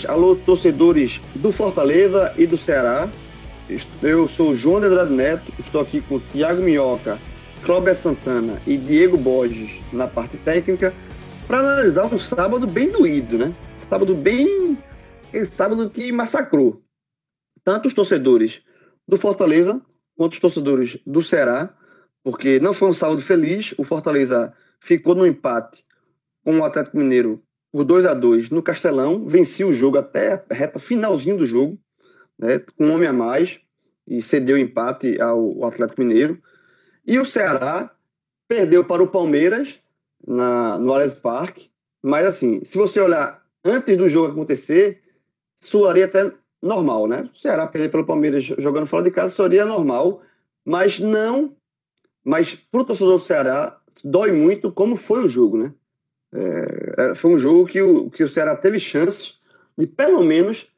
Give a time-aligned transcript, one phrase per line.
[0.00, 3.10] Amigas, alô, torcedores do Fortaleza e do Ceará.
[4.02, 7.18] Eu sou João de Andrade Neto, estou aqui com o Thiago Minhoca,
[7.62, 10.94] Cláudio Santana e Diego Borges na parte técnica
[11.46, 13.54] para analisar um sábado bem doído, né?
[13.76, 14.78] Sábado bem.
[15.50, 16.82] sábado que massacrou
[17.62, 18.62] tanto os torcedores
[19.06, 19.80] do Fortaleza
[20.16, 21.74] quanto os torcedores do Ceará,
[22.22, 23.74] porque não foi um sábado feliz.
[23.78, 25.84] O Fortaleza ficou no empate
[26.44, 27.42] com o Atlético Mineiro
[27.72, 31.78] por 2 a 2 no Castelão, venceu o jogo até a reta finalzinho do jogo,
[32.38, 33.60] né, com um homem a mais,
[34.06, 36.40] e cedeu o empate ao, Atlético Mineiro.
[37.06, 37.94] E o Ceará
[38.48, 39.78] perdeu para o Palmeiras
[40.26, 41.70] na, no Allianz Parque,
[42.02, 45.00] mas assim, se você olhar antes do jogo acontecer,
[45.54, 47.28] soaria até normal, né?
[47.32, 50.22] O Ceará perder pelo Palmeiras jogando fora de casa soaria normal,
[50.64, 51.54] mas não.
[52.24, 55.72] Mas para o torcedor do Ceará, dói muito como foi o jogo, né?
[56.32, 59.38] É, foi um jogo que o, que o Ceará teve chances
[59.76, 60.68] de pelo menos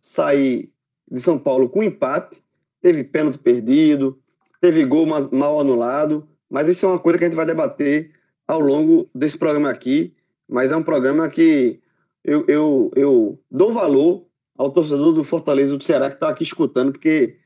[0.00, 0.70] sair
[1.10, 2.42] de São Paulo com empate.
[2.80, 4.18] Teve pênalti perdido,
[4.60, 8.10] teve gol mal anulado, mas isso é uma coisa que a gente vai debater
[8.46, 10.14] ao longo desse programa aqui.
[10.48, 11.80] Mas é um programa que
[12.24, 16.92] eu, eu, eu dou valor ao torcedor do Fortaleza do Ceará que está aqui escutando,
[16.92, 17.36] porque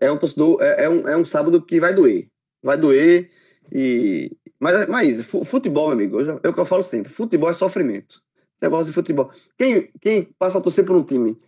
[0.00, 2.28] é um torcedor, é, é, um, é um sábado que vai doer.
[2.62, 3.30] Vai doer
[3.72, 4.30] e,
[4.60, 8.22] mas, mas futebol, amigo, é o que eu falo sempre: futebol é sofrimento.
[8.56, 9.30] Você gosta de futebol.
[9.56, 11.38] Quem, quem passa a torcer por um time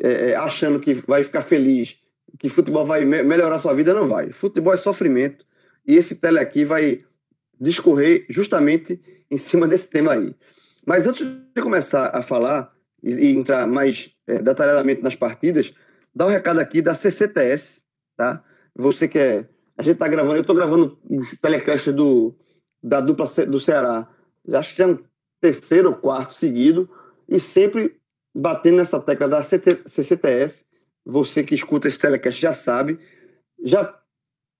[0.00, 2.00] é, é, achando que vai ficar feliz,
[2.38, 4.30] que futebol vai me melhorar sua vida, não vai.
[4.30, 5.44] Futebol é sofrimento.
[5.84, 7.04] E esse tele aqui vai
[7.60, 10.34] discorrer justamente em cima desse tema aí.
[10.86, 15.74] Mas antes de começar a falar e, e entrar mais é, detalhadamente nas partidas,
[16.14, 17.82] dá um recado aqui da CCTS,
[18.16, 18.42] tá?
[18.76, 19.48] Você que é.
[19.76, 22.36] A gente tá gravando, eu tô gravando os telecasts do,
[22.82, 24.08] da dupla do Ceará.
[24.52, 24.98] Acho que é um
[25.40, 26.88] terceiro ou quarto seguido,
[27.28, 27.96] e sempre
[28.34, 30.66] batendo nessa tecla da CCTS.
[31.04, 32.98] Você que escuta esse telecast já sabe.
[33.64, 33.98] Já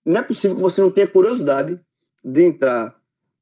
[0.05, 1.79] não é possível que você não tenha curiosidade
[2.23, 2.95] de entrar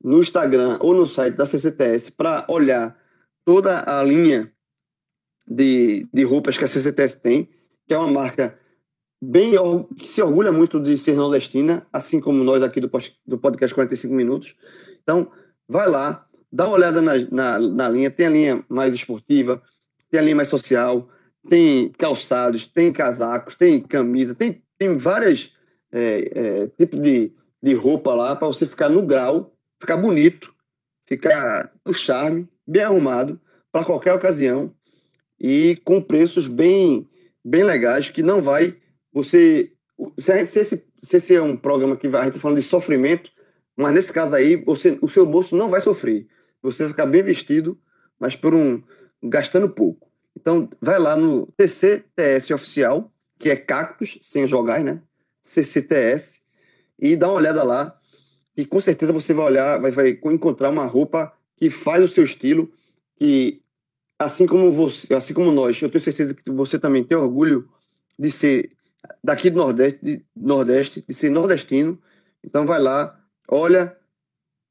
[0.04, 2.98] no Instagram ou no site da CCTS para olhar
[3.46, 4.52] toda a linha
[5.48, 7.50] de, de roupas que a CCTS tem,
[7.88, 8.58] que é uma marca
[9.22, 9.54] bem
[9.98, 12.90] que se orgulha muito de ser nordestina, assim como nós aqui do,
[13.28, 14.56] do podcast 45 minutos.
[15.04, 15.32] Então,
[15.68, 18.10] vai lá, dá uma olhada na, na, na, linha.
[18.10, 19.62] Tem a linha mais esportiva,
[20.10, 21.08] tem a linha mais social,
[21.48, 25.54] tem calçados, tem casacos, tem camisa, tem, tem vários
[25.92, 30.54] é, é, tipos de, de roupa lá para você ficar no grau, ficar bonito,
[31.06, 33.40] ficar no charme, bem arrumado
[33.72, 34.74] para qualquer ocasião
[35.40, 37.10] e com preços bem,
[37.44, 38.76] bem legais que não vai
[39.14, 39.74] você.
[40.18, 42.64] Se, se, esse, se esse é um programa que vai, a gente tá falando de
[42.64, 43.32] sofrimento,
[43.76, 46.28] mas nesse caso aí, você, o seu bolso não vai sofrer.
[46.62, 47.80] Você vai ficar bem vestido,
[48.20, 48.82] mas por um
[49.24, 50.10] gastando pouco.
[50.36, 55.02] Então, vai lá no TCTS oficial, que é Cactus, sem jogar, né?
[55.44, 56.42] CCTS,
[57.00, 58.00] e dá uma olhada lá.
[58.56, 62.24] E com certeza você vai olhar, vai, vai encontrar uma roupa que faz o seu
[62.24, 62.72] estilo,
[63.16, 63.62] que
[64.20, 67.68] assim como você, assim como nós, eu tenho certeza que você também tem orgulho
[68.18, 68.72] de ser
[69.24, 72.00] daqui do Nordeste, de, Nordeste, de ser nordestino.
[72.44, 73.96] Então vai lá, olha,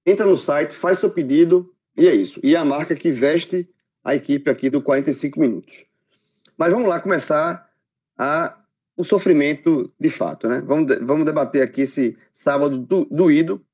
[0.04, 2.40] entra no site, faz seu pedido e é isso.
[2.42, 3.68] E é a marca que veste
[4.04, 5.86] a equipe aqui do 45 minutos.
[6.56, 7.70] Mas vamos lá começar
[8.16, 8.58] a,
[8.96, 10.62] o sofrimento de fato, né?
[10.66, 13.64] Vamos, vamos debater aqui esse sábado do, doído,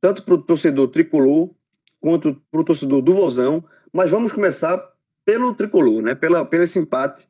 [0.00, 1.50] tanto para o torcedor tricolor
[2.00, 3.64] quanto para o torcedor do Vozão.
[3.92, 4.92] Mas vamos começar
[5.24, 6.14] pelo tricolor, né?
[6.14, 7.26] Pela, pelo esse empate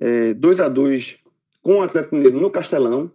[0.00, 1.21] é, 2 a 2
[1.62, 3.10] com o Atlético Mineiro no Castelão,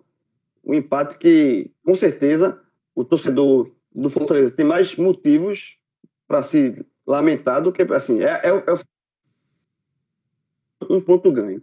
[0.64, 2.62] um empate que, com certeza,
[2.96, 5.78] o torcedor do Fortaleza tem mais motivos
[6.28, 8.74] para se lamentar do que, assim, é, é, é
[10.90, 11.62] um ponto ganho.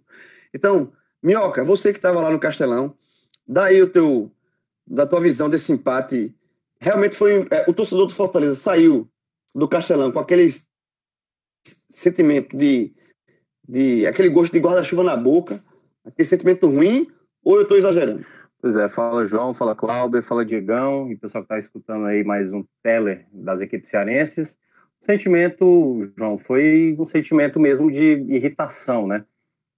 [0.52, 0.92] Então,
[1.22, 2.96] Minhoca, você que estava lá no Castelão,
[3.46, 4.30] daí o teu,
[4.86, 6.34] da tua visão desse empate,
[6.78, 9.08] realmente foi, é, o torcedor do Fortaleza saiu
[9.54, 10.50] do Castelão com aquele
[11.88, 12.94] sentimento de,
[13.68, 15.64] de aquele gosto de guarda-chuva na boca,
[16.04, 17.06] aquele sentimento ruim,
[17.42, 18.24] ou eu estou exagerando?
[18.60, 22.24] Pois é, fala João, fala Cláudio, fala Diegão, e o pessoal que está escutando aí
[22.24, 24.58] mais um teller das equipes cearenses.
[25.02, 29.24] O sentimento, João, foi um sentimento mesmo de irritação, né?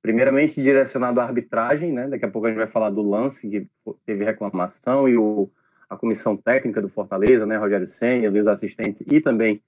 [0.00, 2.06] Primeiramente direcionado à arbitragem, né?
[2.06, 3.69] Daqui a pouco a gente vai falar do lance que
[4.05, 5.50] teve reclamação e o,
[5.90, 7.56] a comissão técnica do Fortaleza, né?
[7.56, 9.61] Rogério Senna, os assistentes e também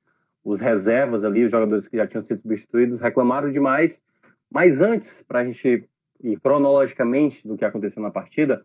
[0.44, 4.00] os reservas ali, os jogadores que já tinham sido substituídos, reclamaram demais.
[4.48, 5.88] Mas antes, para a gente
[6.22, 8.64] e cronologicamente do que aconteceu na partida,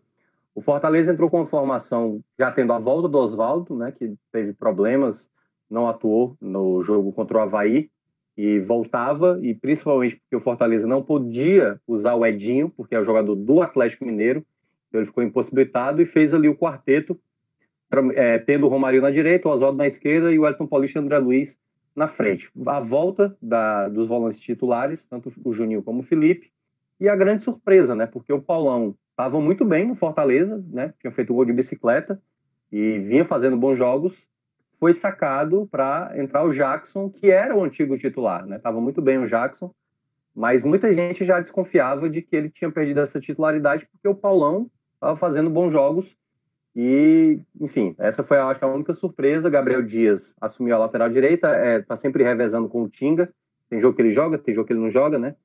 [0.54, 5.30] o Fortaleza entrou com formação já tendo a volta do Oswaldo, né, que teve problemas,
[5.68, 7.90] não atuou no jogo contra o Havaí,
[8.36, 13.04] e voltava, e principalmente porque o Fortaleza não podia usar o Edinho, porque é o
[13.04, 14.44] jogador do Atlético Mineiro,
[14.88, 17.18] então ele ficou impossibilitado e fez ali o quarteto,
[18.14, 21.02] é, tendo o Romário na direita, o Oswaldo na esquerda e o Elton Paulista e
[21.02, 21.58] o André Luiz
[21.94, 22.50] na frente.
[22.66, 26.50] A volta da, dos volantes titulares, tanto o Juninho como o Felipe,
[27.00, 28.06] e a grande surpresa, né?
[28.06, 30.92] Porque o Paulão estava muito bem no Fortaleza, né?
[31.00, 32.20] Tinha feito gol de bicicleta
[32.70, 34.28] e vinha fazendo bons jogos.
[34.78, 38.58] Foi sacado para entrar o Jackson, que era o antigo titular, né?
[38.58, 39.72] Tava muito bem o Jackson,
[40.34, 44.70] mas muita gente já desconfiava de que ele tinha perdido essa titularidade porque o Paulão
[44.94, 46.16] estava fazendo bons jogos
[46.76, 49.48] e, enfim, essa foi, acho, a única surpresa.
[49.48, 53.32] Gabriel Dias assumiu a lateral direita, é, tá sempre revezando com o Tinga.
[53.70, 55.36] Tem jogo que ele joga, tem jogo que ele não joga, né?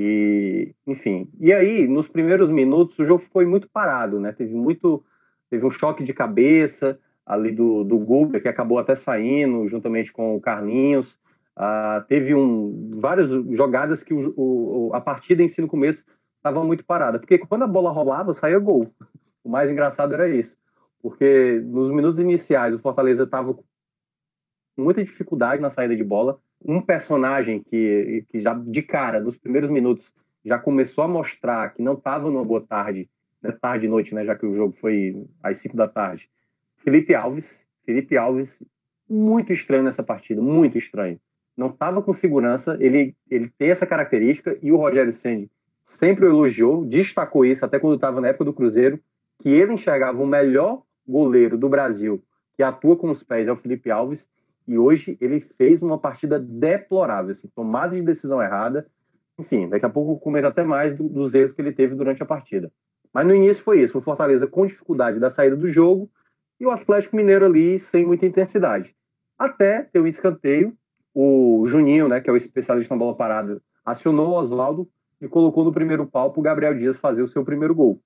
[0.00, 1.28] E, enfim.
[1.40, 4.30] E aí, nos primeiros minutos, o jogo foi muito parado, né?
[4.32, 5.04] Teve muito.
[5.50, 10.36] Teve um choque de cabeça ali do, do Guga, que acabou até saindo, juntamente com
[10.36, 11.18] o Carlinhos.
[11.56, 16.04] Uh, teve um, várias jogadas que o, o, a partida em si no começo
[16.36, 18.90] estava muito parada, porque quando a bola rolava, saía gol.
[19.44, 20.58] O mais engraçado era isso
[21.00, 23.64] porque nos minutos iniciais o Fortaleza estava com
[24.76, 26.40] muita dificuldade na saída de bola.
[26.64, 30.12] Um personagem que, que já de cara, nos primeiros minutos,
[30.44, 33.08] já começou a mostrar que não estava numa boa tarde,
[33.42, 36.28] né, tarde e noite, né, já que o jogo foi às 5 da tarde.
[36.78, 38.62] Felipe Alves, Felipe Alves,
[39.08, 41.20] muito estranho nessa partida, muito estranho.
[41.56, 45.50] Não estava com segurança, ele, ele tem essa característica e o Rogério Senni
[45.82, 49.00] sempre o elogiou, destacou isso até quando estava na época do Cruzeiro,
[49.42, 52.22] que ele enxergava o melhor goleiro do Brasil
[52.58, 54.28] que atua com os pés é o Felipe Alves,
[54.68, 58.86] e hoje ele fez uma partida deplorável, assim, tomada de decisão errada.
[59.38, 62.22] Enfim, daqui a pouco eu comento até mais do, dos erros que ele teve durante
[62.22, 62.70] a partida.
[63.12, 66.10] Mas no início foi isso, o Fortaleza com dificuldade da saída do jogo
[66.60, 68.94] e o Atlético Mineiro ali sem muita intensidade.
[69.38, 70.76] Até ter o um escanteio,
[71.14, 74.86] o Juninho, né, que é o especialista na bola parada, acionou o Oswaldo
[75.18, 78.02] e colocou no primeiro pau para o Gabriel Dias fazer o seu primeiro gol.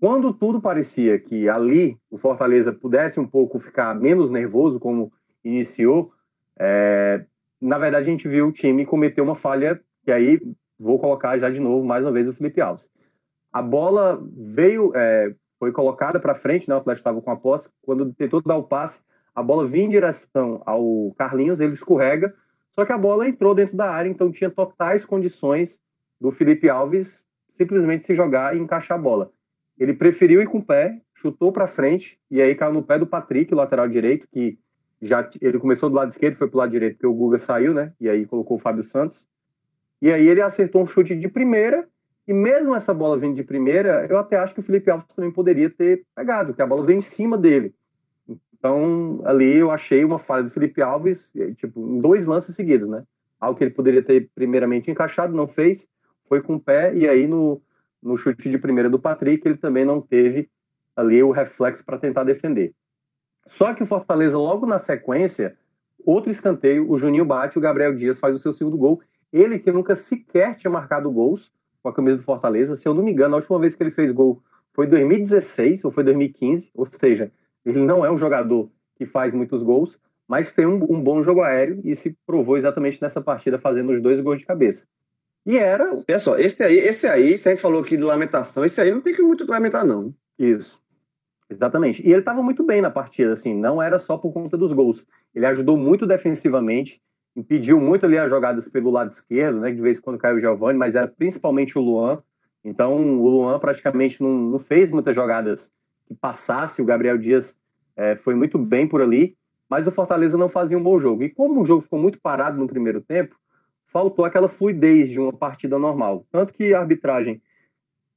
[0.00, 5.12] Quando tudo parecia que ali o Fortaleza pudesse um pouco ficar menos nervoso, como
[5.44, 6.12] iniciou,
[6.58, 7.24] é,
[7.60, 10.40] na verdade a gente viu o time cometer uma falha, que aí
[10.78, 12.88] vou colocar já de novo, mais uma vez, o Felipe Alves.
[13.52, 17.70] A bola veio, é, foi colocada para frente, né, o Atlético estava com a posse,
[17.82, 19.02] quando tentou dar o passe,
[19.34, 22.34] a bola vinha em direção ao Carlinhos, ele escorrega,
[22.70, 25.80] só que a bola entrou dentro da área, então tinha totais condições
[26.20, 29.30] do Felipe Alves simplesmente se jogar e encaixar a bola.
[29.78, 33.06] Ele preferiu ir com o pé, chutou para frente e aí caiu no pé do
[33.06, 34.58] Patrick, lateral direito, que
[35.04, 37.92] já ele começou do lado esquerdo, foi pro lado direito, porque o Guga saiu, né?
[38.00, 39.26] E aí colocou o Fábio Santos.
[40.00, 41.86] E aí ele acertou um chute de primeira,
[42.26, 45.30] e mesmo essa bola vindo de primeira, eu até acho que o Felipe Alves também
[45.30, 47.74] poderia ter pegado, que a bola veio em cima dele.
[48.58, 53.04] Então, ali eu achei uma falha do Felipe Alves, tipo, em dois lances seguidos, né?
[53.38, 55.86] Algo que ele poderia ter primeiramente encaixado, não fez,
[56.26, 57.60] foi com o pé, e aí no,
[58.02, 60.48] no chute de primeira do Patrick, ele também não teve
[60.96, 62.74] ali o reflexo para tentar defender.
[63.46, 65.56] Só que o Fortaleza, logo na sequência,
[66.04, 69.00] outro escanteio, o Juninho bate, o Gabriel Dias faz o seu segundo gol.
[69.32, 73.02] Ele que nunca sequer tinha marcado gols com a camisa do Fortaleza, se eu não
[73.02, 76.86] me engano, a última vez que ele fez gol foi 2016 ou foi 2015, ou
[76.86, 77.30] seja,
[77.64, 81.42] ele não é um jogador que faz muitos gols, mas tem um, um bom jogo
[81.42, 84.86] aéreo e se provou exatamente nessa partida fazendo os dois gols de cabeça.
[85.46, 85.96] E era.
[86.04, 89.22] Pessoal, esse aí, esse aí, gente falou aqui de lamentação, esse aí não tem que
[89.22, 90.14] muito lamentar, não.
[90.38, 90.80] Isso.
[91.48, 92.02] Exatamente.
[92.02, 95.04] E ele estava muito bem na partida, assim, não era só por conta dos gols.
[95.34, 97.02] Ele ajudou muito defensivamente,
[97.36, 99.70] impediu muito ali as jogadas pelo lado esquerdo, né?
[99.70, 102.22] De vez em quando caiu o Giovanni, mas era principalmente o Luan.
[102.64, 105.70] Então, o Luan praticamente não, não fez muitas jogadas
[106.06, 106.80] que passasse.
[106.80, 107.58] O Gabriel Dias
[107.96, 109.36] é, foi muito bem por ali,
[109.68, 111.22] mas o Fortaleza não fazia um bom jogo.
[111.22, 113.36] E como o jogo ficou muito parado no primeiro tempo,
[113.86, 116.26] faltou aquela fluidez de uma partida normal.
[116.32, 117.42] Tanto que a arbitragem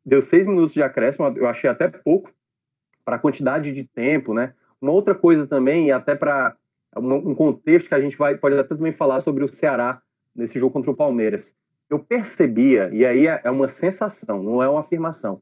[0.05, 2.31] deu seis minutos de acréscimo, eu achei até pouco
[3.07, 4.53] para a quantidade de tempo, né?
[4.81, 6.57] Uma outra coisa também, e até para
[6.93, 10.01] um contexto que a gente vai pode até também falar sobre o Ceará
[10.35, 11.55] nesse jogo contra o Palmeiras.
[11.89, 15.41] Eu percebia, e aí é, é uma sensação, não é uma afirmação.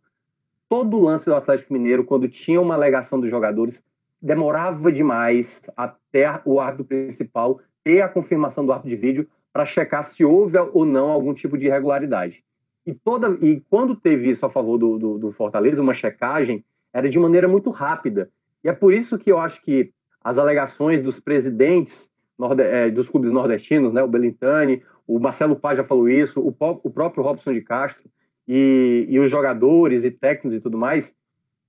[0.70, 3.82] Todo lance do Atlético Mineiro, quando tinha uma alegação dos jogadores,
[4.22, 10.04] demorava demais até o árbitro principal ter a confirmação do árbitro de vídeo para checar
[10.04, 12.44] se houve ou não algum tipo de irregularidade.
[12.86, 16.64] E, toda, e quando teve isso a favor do, do, do Fortaleza, uma checagem,
[16.96, 18.30] era de maneira muito rápida.
[18.64, 19.92] E é por isso que eu acho que
[20.24, 22.10] as alegações dos presidentes
[22.58, 26.90] é, dos clubes nordestinos, né, o Belintani, o Marcelo Paz já falou isso, o, o
[26.90, 28.10] próprio Robson de Castro,
[28.48, 31.14] e, e, os jogadores e técnicos e tudo mais,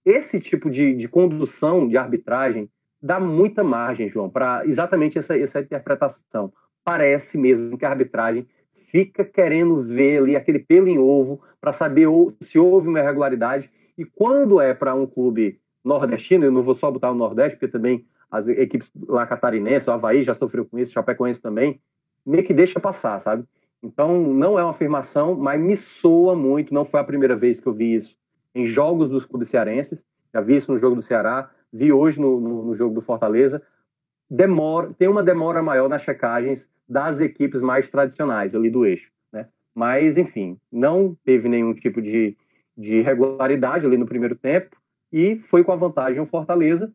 [0.04, 2.71] esse tipo de, de condução de arbitragem
[3.02, 6.52] dá muita margem, João, para exatamente essa, essa interpretação
[6.85, 8.47] parece mesmo que a arbitragem
[8.92, 12.06] fica querendo ver ali aquele pelo em ovo para saber
[12.40, 13.68] se houve uma irregularidade.
[13.97, 17.71] E quando é para um clube nordestino, eu não vou só botar o Nordeste, porque
[17.71, 21.81] também as equipes lá catarinenses, o Havaí já sofreu com isso, o Chapecoense também,
[22.25, 23.45] meio que deixa passar, sabe?
[23.83, 26.75] Então, não é uma afirmação, mas me soa muito.
[26.75, 28.17] Não foi a primeira vez que eu vi isso
[28.55, 30.05] em jogos dos clubes cearenses.
[30.35, 33.62] Já vi isso no jogo do Ceará, vi hoje no, no, no jogo do Fortaleza.
[34.29, 39.11] Demora, tem uma demora maior nas checagens das equipes mais tradicionais ali do eixo.
[39.33, 39.47] Né?
[39.75, 42.37] Mas, enfim, não teve nenhum tipo de,
[42.76, 44.76] de irregularidade ali no primeiro tempo
[45.12, 46.92] e foi com a vantagem o Fortaleza.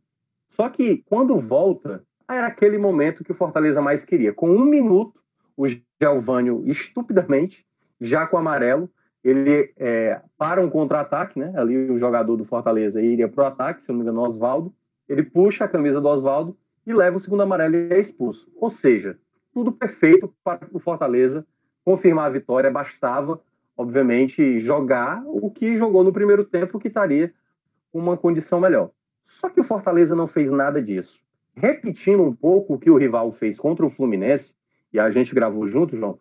[0.50, 4.33] Só que quando volta, era aquele momento que o Fortaleza mais queria.
[4.33, 5.19] Com um minuto,
[5.57, 5.65] o
[6.01, 7.65] Gelvânio, estupidamente,
[8.00, 8.89] já com amarelo,
[9.23, 11.53] ele é, para um contra-ataque, né?
[11.55, 14.73] Ali o jogador do Fortaleza iria para o ataque, se não me engano, o Oswaldo.
[15.07, 18.51] Ele puxa a camisa do Oswaldo e leva o segundo amarelo e é expulso.
[18.55, 19.17] Ou seja,
[19.53, 21.45] tudo perfeito para o Fortaleza
[21.83, 22.71] confirmar a vitória.
[22.71, 23.39] Bastava,
[23.77, 27.33] obviamente, jogar o que jogou no primeiro tempo, que estaria
[27.91, 28.91] com uma condição melhor.
[29.21, 31.21] Só que o Fortaleza não fez nada disso.
[31.55, 34.55] Repetindo um pouco o que o rival fez contra o Fluminense,
[34.93, 36.19] e a gente gravou junto, João,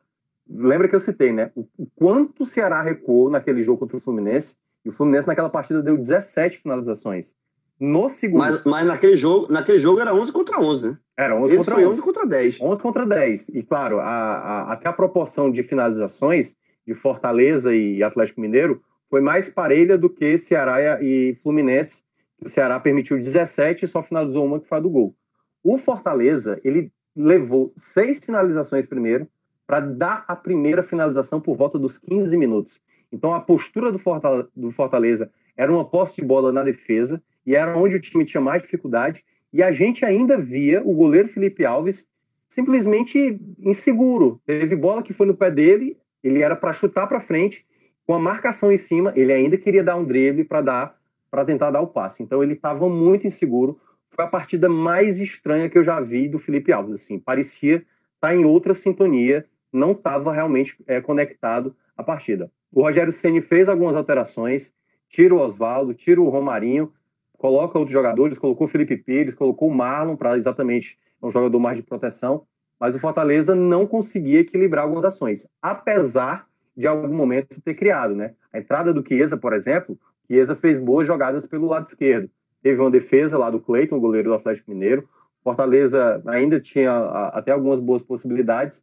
[0.49, 1.50] lembra que eu citei, né?
[1.54, 5.83] O, quanto o Ceará recuou naquele jogo contra o Fluminense, e o Fluminense naquela partida
[5.83, 7.35] deu 17 finalizações.
[7.78, 8.40] No segundo.
[8.40, 10.99] Mas, mas, naquele, jogo, naquele jogo era 11 contra 11, né?
[11.16, 11.92] Era 11 Esse contra foi 11.
[11.92, 12.61] 11 contra 10.
[12.61, 13.49] 11 contra 10.
[13.50, 16.57] E claro, a, a, até a proporção de finalizações
[16.90, 22.02] de Fortaleza e Atlético Mineiro foi mais parelha do que Ceará e Fluminense.
[22.44, 25.14] O Ceará permitiu 17 e só finalizou uma que foi a do gol.
[25.62, 29.28] O Fortaleza, ele levou seis finalizações primeiro,
[29.68, 32.80] para dar a primeira finalização por volta dos 15 minutos.
[33.12, 37.94] Então a postura do Fortaleza era uma posse de bola na defesa e era onde
[37.94, 42.09] o time tinha mais dificuldade e a gente ainda via o goleiro Felipe Alves
[42.49, 44.40] simplesmente inseguro.
[44.44, 47.65] Teve bola que foi no pé dele, ele era para chutar para frente,
[48.07, 51.00] com a marcação em cima, ele ainda queria dar um drible para dar
[51.31, 52.25] para tentar dar o passe.
[52.25, 53.79] Então ele estava muito inseguro.
[54.11, 57.87] Foi a partida mais estranha que eu já vi do Felipe Alves, assim, parecia estar
[58.21, 62.50] tá em outra sintonia não estava realmente é, conectado à partida.
[62.73, 64.75] O Rogério Ceni fez algumas alterações,
[65.09, 66.93] tira o Oswaldo, tira o Romarinho,
[67.37, 71.77] coloca outros jogadores, colocou o Felipe Pires, colocou o Marlon para exatamente um jogador mais
[71.77, 72.47] de proteção,
[72.81, 78.33] mas o Fortaleza não conseguia equilibrar algumas ações, apesar de algum momento ter criado, né?
[78.51, 82.31] A entrada do Chiesa, por exemplo, Chiesa fez boas jogadas pelo lado esquerdo.
[82.63, 85.07] Teve uma defesa lá do Cleiton, goleiro do Atlético Mineiro.
[85.45, 86.93] Fortaleza ainda tinha
[87.33, 88.83] até algumas boas possibilidades,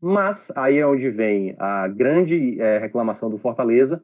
[0.00, 4.02] mas aí é onde vem a grande é, reclamação do Fortaleza.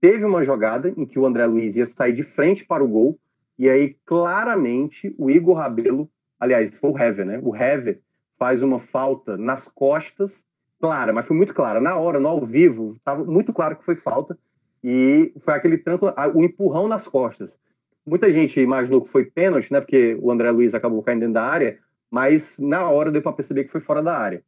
[0.00, 3.18] Teve uma jogada em que o André Luiz ia sair de frente para o gol,
[3.58, 7.40] e aí claramente o Igor Rabelo, aliás, foi o Hever, né?
[7.42, 8.00] O Hever
[8.42, 10.44] faz uma falta nas costas,
[10.80, 11.80] clara, mas foi muito clara.
[11.80, 14.36] Na hora, no ao vivo, estava muito claro que foi falta,
[14.82, 17.56] e foi aquele tanto, o empurrão nas costas.
[18.04, 19.80] Muita gente imaginou que foi pênalti, né?
[19.80, 21.78] Porque o André Luiz acabou caindo dentro da área,
[22.10, 24.42] mas na hora deu para perceber que foi fora da área.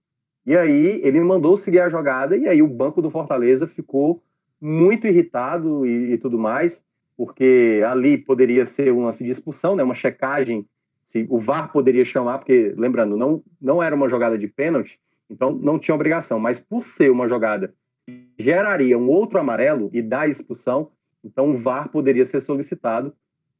[0.45, 4.21] E aí ele mandou seguir a jogada e aí o banco do Fortaleza ficou
[4.61, 6.85] muito irritado e, e tudo mais,
[7.17, 10.67] porque ali poderia ser uma de expulsão, né, uma checagem,
[11.04, 15.52] se o VAR poderia chamar, porque lembrando, não não era uma jogada de pênalti, então
[15.52, 17.75] não tinha obrigação, mas por ser uma jogada
[18.06, 20.90] que geraria um outro amarelo e dar expulsão,
[21.23, 23.14] então o VAR poderia ser solicitado,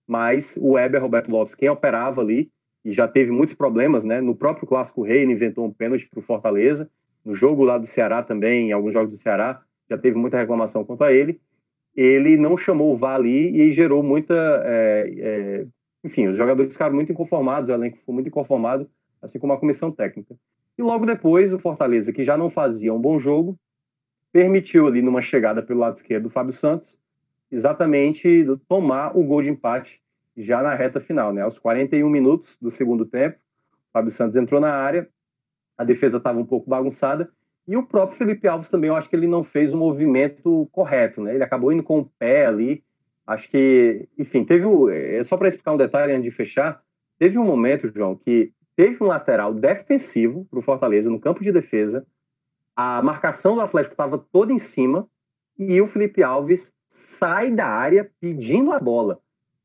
[0.07, 2.51] mas o Weber Roberto Lopes, quem operava ali,
[2.85, 4.21] e já teve muitos problemas, né?
[4.21, 6.91] No próprio Clássico Rei, ele inventou um pênalti para o Fortaleza.
[7.25, 10.85] No jogo lá do Ceará também, em alguns jogos do Ceará, já teve muita reclamação
[10.85, 11.41] contra ele.
[11.97, 14.35] Ele não chamou o VAR ali e gerou muita.
[14.67, 15.67] É, é,
[16.05, 18.89] enfim, os jogadores ficaram muito inconformados, o elenco ficou muito inconformado,
[19.23, 20.37] assim como a comissão técnica.
[20.77, 23.59] E logo depois, o Fortaleza, que já não fazia um bom jogo,
[24.33, 26.99] permitiu ali numa chegada pelo lado esquerdo do Fábio Santos,
[27.51, 30.01] exatamente tomar o gol de empate
[30.37, 31.43] já na reta final, né?
[31.43, 35.09] Aos 41 minutos do segundo tempo, o Fábio Santos entrou na área,
[35.79, 37.31] a defesa estava um pouco bagunçada
[37.67, 41.23] e o próprio Felipe Alves também, eu acho que ele não fez o movimento correto,
[41.23, 41.35] né?
[41.35, 42.85] Ele acabou indo com o pé ali.
[43.27, 46.83] Acho que, enfim, teve o, é, só para explicar um detalhe antes de fechar,
[47.19, 51.51] teve um momento, João, que teve um lateral defensivo para o Fortaleza no campo de
[51.51, 52.07] defesa.
[52.77, 55.09] A marcação do Atlético estava toda em cima
[55.59, 59.21] e o Felipe Alves sai da área pedindo a bola.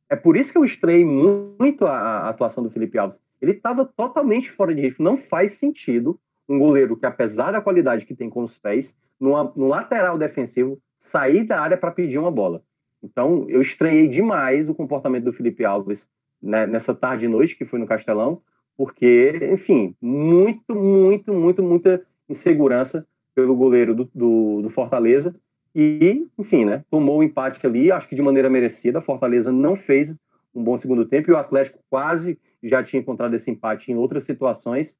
[0.09, 3.19] É por isso que eu estranhei muito a, a atuação do Felipe Alves.
[3.41, 5.05] Ele estava totalmente fora de ritmo.
[5.05, 9.67] Não faz sentido um goleiro que, apesar da qualidade que tem com os pés, no
[9.67, 12.63] lateral defensivo, sair da área para pedir uma bola.
[13.03, 16.09] Então, eu estranhei demais o comportamento do Felipe Alves
[16.41, 18.41] né, nessa tarde e noite que foi no Castelão,
[18.77, 25.35] porque, enfim, muito, muito, muito, muita insegurança pelo goleiro do, do, do Fortaleza
[25.75, 28.99] e, enfim, né, tomou o empate ali, acho que de maneira merecida.
[28.99, 30.15] A Fortaleza não fez
[30.53, 34.23] um bom segundo tempo e o Atlético quase já tinha encontrado esse empate em outras
[34.23, 34.97] situações.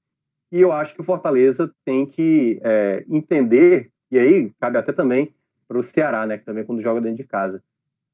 [0.52, 5.34] E eu acho que o Fortaleza tem que é, entender, e aí cabe até também
[5.68, 7.64] para o Ceará, né, que também quando joga dentro de casa.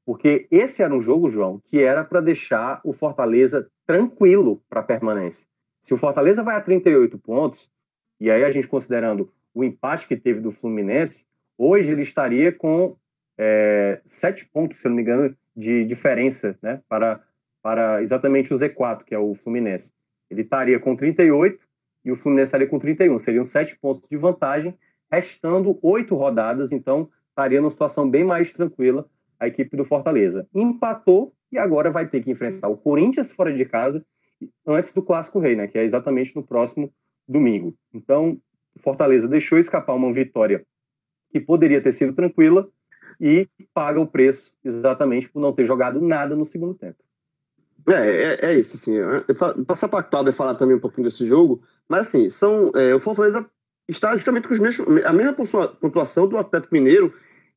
[0.06, 4.84] Porque esse era um jogo, João, que era para deixar o Fortaleza tranquilo para a
[4.84, 5.44] permanência.
[5.80, 7.68] Se o Fortaleza vai a 38 pontos,
[8.20, 11.26] e aí a gente considerando o empate que teve do Fluminense,
[11.58, 12.96] hoje ele estaria com
[13.36, 17.20] é, sete pontos, se não me engano, de diferença né, para,
[17.60, 19.92] para exatamente o Z4, que é o Fluminense.
[20.30, 21.58] Ele estaria com 38
[22.04, 23.18] e o Fluminense estaria com 31.
[23.18, 24.78] Seriam sete pontos de vantagem,
[25.10, 30.46] restando oito rodadas, então estaria numa situação bem mais tranquila a equipe do Fortaleza.
[30.54, 34.04] Empatou e agora vai ter que enfrentar o Corinthians fora de casa
[34.66, 36.92] antes do Clássico Rei, né, que é exatamente no próximo
[37.26, 37.74] domingo.
[37.92, 38.38] Então,
[38.78, 40.64] Fortaleza deixou escapar uma vitória
[41.32, 42.68] que poderia ter sido tranquila
[43.20, 46.98] e paga o preço exatamente por não ter jogado nada no segundo tempo.
[47.88, 48.96] É, é, é isso, assim.
[49.64, 53.00] Passar para a Cláudia falar também um pouquinho desse jogo, mas assim, são, é, o
[53.00, 53.48] Fortaleza
[53.88, 55.34] está justamente com os mesmos, a mesma
[55.80, 57.14] pontuação do Atlético Mineiro,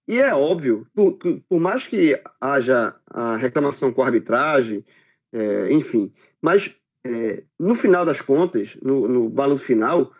[0.09, 4.83] e é óbvio, por, por mais que haja a reclamação com a arbitragem,
[5.31, 6.11] é, enfim,
[6.41, 10.11] mas é, no final das contas, no, no balanço final,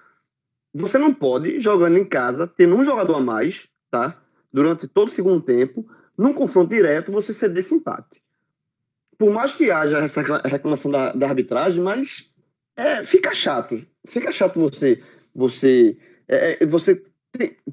[0.72, 4.16] você não pode, jogando em casa, tendo um jogador a mais, tá?
[4.54, 5.84] Durante todo o segundo tempo,
[6.16, 8.22] num confronto direto, você ceder esse empate.
[9.18, 12.32] Por mais que haja essa reclamação da, da arbitragem, mas
[12.76, 13.84] é, fica chato.
[14.06, 15.02] Fica chato você.
[15.34, 15.98] Você.
[16.28, 17.04] É, é você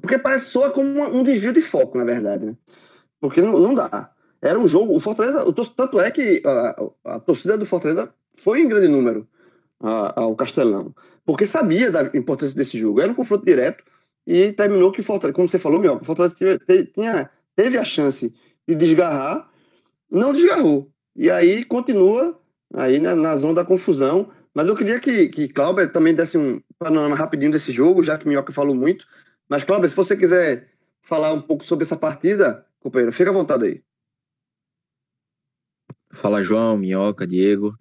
[0.01, 2.55] porque parece soa como um desvio de foco, na verdade, né?
[3.19, 4.11] Porque não, não dá.
[4.41, 4.95] Era um jogo.
[4.95, 5.43] O Fortaleza.
[5.75, 9.27] Tanto é que a, a torcida do Fortaleza foi em grande número
[9.79, 10.93] ao Castelão
[11.27, 13.01] porque sabia da importância desse jogo.
[13.01, 13.83] Era um confronto direto
[14.25, 16.35] e terminou que, Fortaleza, como você falou, meu, Fortaleza
[16.93, 18.33] tinha, teve a chance
[18.65, 19.51] de desgarrar,
[20.09, 20.89] não desgarrou.
[21.13, 22.39] E aí continua
[22.73, 24.29] aí na, na zona da confusão.
[24.53, 28.25] Mas eu queria que, que Cláudio também desse um panorama rapidinho desse jogo, já que
[28.25, 29.05] o Minhoca falou muito.
[29.49, 30.69] Mas, Cláudio, se você quiser
[31.01, 33.83] falar um pouco sobre essa partida, companheiro, fica à vontade aí.
[36.11, 37.75] Fala, João, Minhoca, Diego.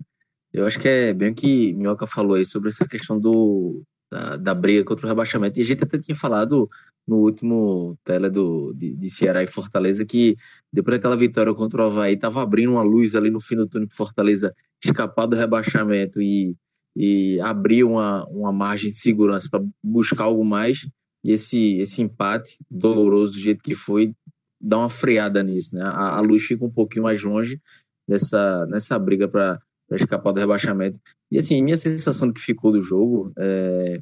[0.52, 4.36] Eu acho que é bem o que Minhoca falou aí sobre essa questão do, da,
[4.36, 5.58] da, briga contra o rebaixamento.
[5.58, 6.68] E a gente até tinha falado
[7.06, 10.36] no último tela do, de, de Ceará e Fortaleza que
[10.72, 13.88] depois daquela vitória contra o Havaí, estava abrindo uma luz ali no fim do túnel
[13.88, 16.54] para Fortaleza escapar do rebaixamento e,
[16.94, 20.86] e abrir uma, uma margem de segurança para buscar algo mais.
[21.26, 24.14] E esse, esse empate doloroso do jeito que foi,
[24.60, 25.74] dá uma freada nisso.
[25.74, 25.82] Né?
[25.82, 27.60] A, a luz fica um pouquinho mais longe
[28.06, 29.60] nessa, nessa briga para
[29.90, 31.00] escapar do rebaixamento.
[31.28, 33.98] E assim, minha sensação que ficou do jogo, é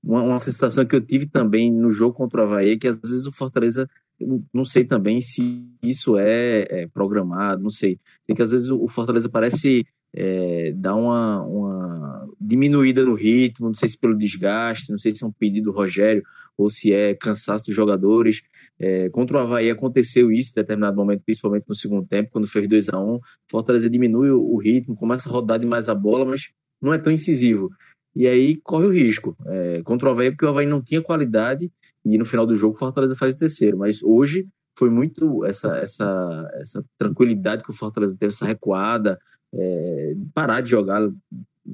[0.00, 3.00] uma, uma, sensação que eu tive também no jogo contra o Havaí, é que às
[3.00, 3.90] vezes o Fortaleza,
[4.54, 7.98] não sei também se isso é, é programado, não sei.
[8.22, 13.74] Sei que às vezes o Fortaleza parece é, dar uma, uma diminuída no ritmo, não
[13.74, 16.22] sei se pelo desgaste, não sei se é um pedido do Rogério
[16.58, 18.42] ou se é cansaço dos jogadores.
[18.78, 22.66] É, contra o Havaí aconteceu isso em determinado momento, principalmente no segundo tempo, quando fez
[22.66, 26.50] 2 a 1 um, Fortaleza diminui o, ritmo, começa a rodar demais a bola, mas
[26.82, 27.70] não é tão incisivo.
[28.14, 29.36] E aí corre o risco.
[29.46, 31.70] É, contra o Havaí, porque o Havaí não tinha qualidade,
[32.04, 33.78] e no final do jogo Fortaleza faz o terceiro.
[33.78, 39.18] Mas hoje foi muito essa, essa, essa tranquilidade que o Fortaleza teve, essa recuada,
[39.52, 41.08] é, parar de jogar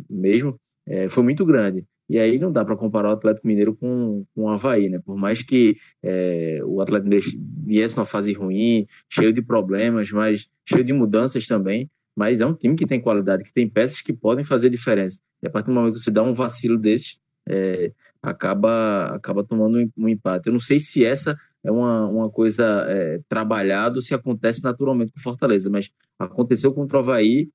[0.09, 1.87] mesmo, é, foi muito grande.
[2.09, 4.99] E aí não dá para comparar o Atlético Mineiro com, com o Havaí, né?
[4.99, 7.27] Por mais que é, o Atlético Mineiro
[7.65, 11.91] viesse numa fase ruim, cheio de problemas, mas cheio de mudanças também.
[12.15, 15.19] Mas é um time que tem qualidade, que tem peças que podem fazer diferença.
[15.43, 19.91] E a partir do momento que você dá um vacilo desses, é, acaba, acaba tomando
[19.97, 20.47] um, empate.
[20.47, 25.13] Eu não sei se essa é uma, uma coisa é, trabalhada ou se acontece naturalmente
[25.13, 27.49] com Fortaleza, mas aconteceu contra o Havaí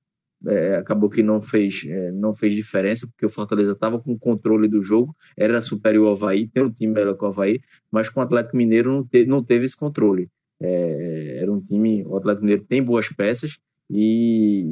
[0.47, 4.19] é, acabou que não fez, é, não fez diferença, porque o Fortaleza estava com o
[4.19, 7.59] controle do jogo, era superior ao Havaí, tem um time melhor que o Havaí,
[7.91, 10.29] mas com o Atlético Mineiro não, te, não teve esse controle.
[10.61, 13.57] É, era um time, o Atlético Mineiro tem boas peças,
[13.89, 14.63] e,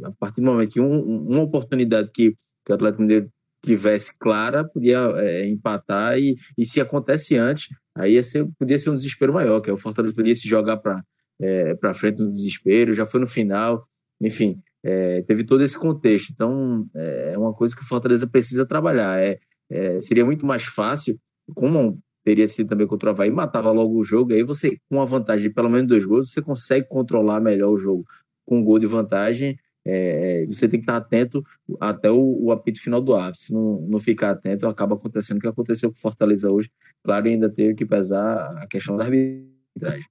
[0.00, 3.28] e a partir do momento que um, uma oportunidade que, que o Atlético Mineiro
[3.64, 8.96] tivesse clara, podia é, empatar, e, e se acontece antes, aí ser, podia ser um
[8.96, 11.02] desespero maior, que o Fortaleza podia se jogar para
[11.40, 13.86] é, frente no desespero, já foi no final,
[14.20, 16.30] enfim, é, teve todo esse contexto.
[16.32, 19.20] Então, é, é uma coisa que o Fortaleza precisa trabalhar.
[19.20, 19.38] É,
[19.70, 21.18] é, seria muito mais fácil,
[21.54, 25.04] como teria sido também contra o Havaí, matava logo o jogo, aí você, com a
[25.04, 28.04] vantagem de pelo menos dois gols, você consegue controlar melhor o jogo
[28.46, 31.44] com um gol de vantagem é, é, você tem que estar atento
[31.78, 33.14] até o, o apito final do.
[33.34, 36.70] Se não, não ficar atento, acaba acontecendo o que aconteceu com o Fortaleza hoje.
[37.02, 40.08] Claro, ainda teve que pesar a questão da arbitragem.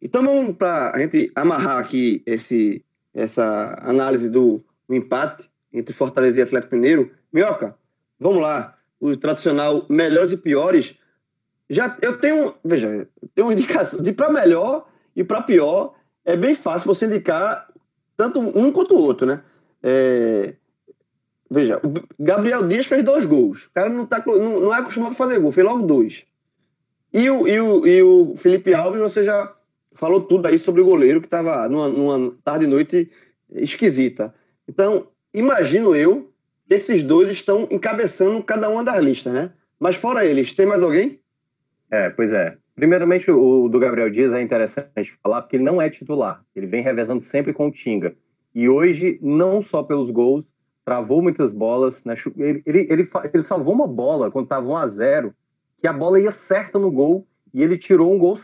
[0.00, 6.42] Então vamos para a gente amarrar aqui esse, essa análise do, empate entre Fortaleza e
[6.42, 7.10] Atlético Mineiro.
[7.32, 7.76] Minhoca,
[8.18, 8.76] vamos lá.
[9.00, 10.98] O tradicional melhores e piores.
[11.68, 15.94] Já eu tenho, veja, tenho uma indicação de para melhor e para pior.
[16.24, 17.68] É bem fácil você indicar
[18.16, 19.42] tanto um quanto o outro, né?
[19.82, 20.54] É,
[21.50, 23.64] veja, o Gabriel Dias fez dois gols.
[23.66, 26.24] O cara não, tá, não, não é acostumado a fazer gol, fez logo dois.
[27.12, 29.54] E o, e o, e o Felipe Alves, você já
[29.94, 33.10] falou tudo aí sobre o goleiro que estava numa, numa tarde e noite
[33.50, 34.34] esquisita.
[34.68, 36.32] Então, imagino eu
[36.66, 39.52] que esses dois estão encabeçando cada uma das listas, né?
[39.78, 41.20] Mas fora eles, tem mais alguém?
[41.90, 42.56] É, pois é.
[42.74, 46.42] Primeiramente, o do Gabriel Dias é interessante falar porque ele não é titular.
[46.56, 48.14] Ele vem revezando sempre com o Tinga.
[48.54, 50.44] E hoje, não só pelos gols,
[50.84, 52.04] travou muitas bolas.
[52.04, 52.16] Né?
[52.36, 55.34] Ele, ele, ele, ele salvou uma bola quando estava 1 a 0
[55.78, 58.36] que a bola ia certa no gol e ele tirou um gol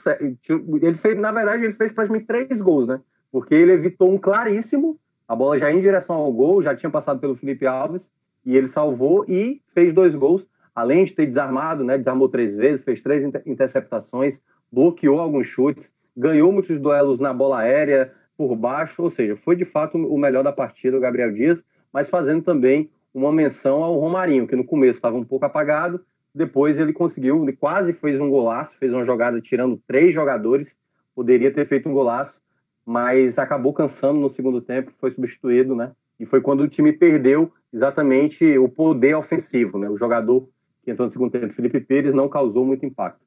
[0.81, 3.01] Ele fez, na verdade, ele fez praticamente três gols, né?
[3.31, 7.21] Porque ele evitou um claríssimo, a bola já em direção ao gol, já tinha passado
[7.21, 8.11] pelo Felipe Alves,
[8.45, 11.99] e ele salvou e fez dois gols, além de ter desarmado, né?
[11.99, 14.41] Desarmou três vezes, fez três interceptações,
[14.71, 19.65] bloqueou alguns chutes, ganhou muitos duelos na bola aérea, por baixo, ou seja, foi de
[19.65, 24.47] fato o melhor da partida o Gabriel Dias, mas fazendo também uma menção ao Romarinho,
[24.47, 26.05] que no começo estava um pouco apagado,
[26.39, 30.79] depois ele conseguiu, ele quase fez um golaço, fez uma jogada tirando três jogadores,
[31.15, 32.41] poderia ter feito um golaço,
[32.87, 35.93] mas acabou cansando no segundo tempo, foi substituído, né?
[36.19, 39.91] E foi quando o time perdeu exatamente o poder ofensivo, né?
[39.91, 40.49] O jogador
[40.83, 43.21] que entrou no segundo tempo, Felipe Pires, não causou muito impacto.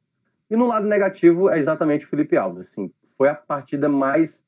[0.50, 4.44] E no lado negativo é exatamente o Felipe Alves, assim, foi a partida mais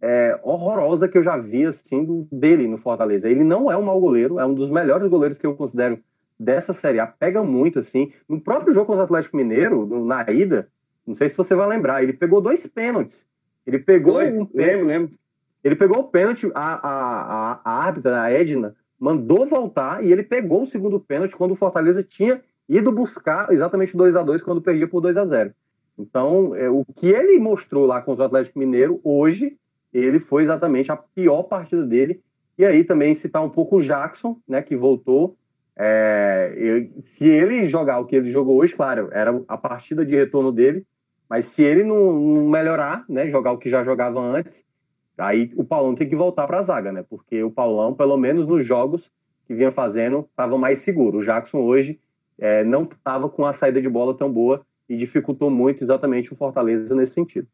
[0.00, 3.28] é, horrorosa que eu já vi, assim, do, dele no Fortaleza.
[3.28, 5.98] Ele não é um mau goleiro, é um dos melhores goleiros que eu considero
[6.38, 8.12] dessa Série A pega muito, assim.
[8.28, 10.68] No próprio jogo contra o Atlético Mineiro, na ida,
[11.06, 13.26] não sei se você vai lembrar, ele pegou dois pênaltis.
[13.66, 15.10] Ele pegou Oi, um lembro, lembro.
[15.62, 20.22] Ele pegou o pênalti, a, a, a, a árbitra, a Edna, mandou voltar e ele
[20.22, 24.60] pegou o segundo pênalti quando o Fortaleza tinha ido buscar exatamente 2 a 2 quando
[24.60, 25.52] perdia por 2 a 0
[25.98, 29.56] Então, é, o que ele mostrou lá contra o Atlético Mineiro, hoje,
[29.92, 32.22] ele foi exatamente a pior partida dele.
[32.56, 35.36] E aí também citar um pouco o Jackson, né, que voltou,
[35.76, 40.14] é, eu, se ele jogar o que ele jogou hoje, claro, era a partida de
[40.14, 40.84] retorno dele,
[41.28, 44.64] mas se ele não, não melhorar, né, jogar o que já jogava antes,
[45.18, 47.04] aí o Paulão tem que voltar para a zaga, né?
[47.08, 49.10] Porque o Paulão, pelo menos nos jogos
[49.46, 51.18] que vinha fazendo, estava mais seguro.
[51.18, 51.98] O Jackson hoje
[52.38, 56.36] é, não estava com a saída de bola tão boa e dificultou muito exatamente o
[56.36, 57.48] Fortaleza nesse sentido.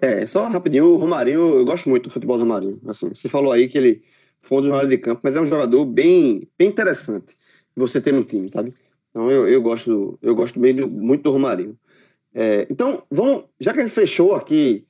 [0.00, 2.80] É, só rapidinho, o Romarinho, eu gosto muito do futebol do Romarinho.
[2.88, 4.02] Assim, você falou aí que ele
[4.42, 7.36] foi um dos maiores de campo, mas é um jogador bem, bem interessante
[7.74, 8.74] você ter no time, sabe?
[9.10, 11.78] Então eu, eu gosto eu gosto bem do, muito do Romarinho.
[12.34, 14.86] É, então, vamos, já que a gente fechou aqui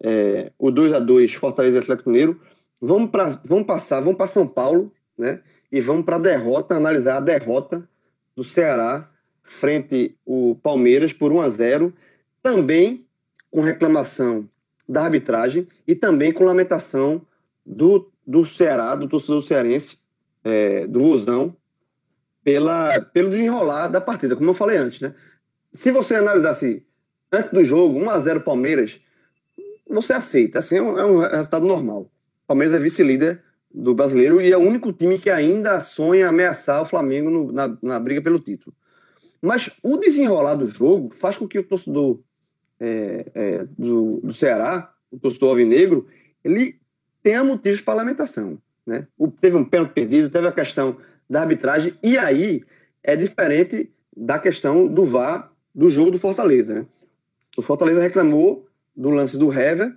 [0.00, 2.40] é, o 2 a 2 Fortaleza e Atlético Mineiro,
[2.80, 5.40] vamos, pra, vamos passar, vamos para São Paulo, né?
[5.70, 7.86] E vamos para a derrota, analisar a derrota
[8.34, 9.10] do Ceará
[9.42, 11.94] frente ao Palmeiras por 1 a 0,
[12.42, 13.06] também
[13.50, 14.48] com reclamação
[14.88, 17.22] da arbitragem e também com lamentação
[17.64, 19.98] do do Ceará, do torcedor cearense,
[20.42, 21.56] é, do Vozão,
[22.42, 25.14] pela, pelo desenrolar da partida, como eu falei antes, né?
[25.72, 26.84] Se você analisasse
[27.32, 29.00] antes do jogo, 1x0 Palmeiras,
[29.88, 32.10] você aceita, assim, é um, é um resultado normal.
[32.46, 36.86] Palmeiras é vice-líder do brasileiro e é o único time que ainda sonha ameaçar o
[36.86, 38.74] Flamengo no, na, na, briga pelo título.
[39.42, 42.20] Mas o desenrolar do jogo faz com que o torcedor
[42.80, 46.06] é, é, do, do Ceará, o torcedor alvinegro,
[46.42, 46.80] ele
[47.26, 48.56] tenha motivos para lamentação.
[48.86, 49.04] Né?
[49.18, 50.96] O, teve um pênalti perdido, teve a questão
[51.28, 52.64] da arbitragem, e aí
[53.02, 56.76] é diferente da questão do VAR do jogo do Fortaleza.
[56.76, 56.86] Né?
[57.56, 59.96] O Fortaleza reclamou do lance do Hever,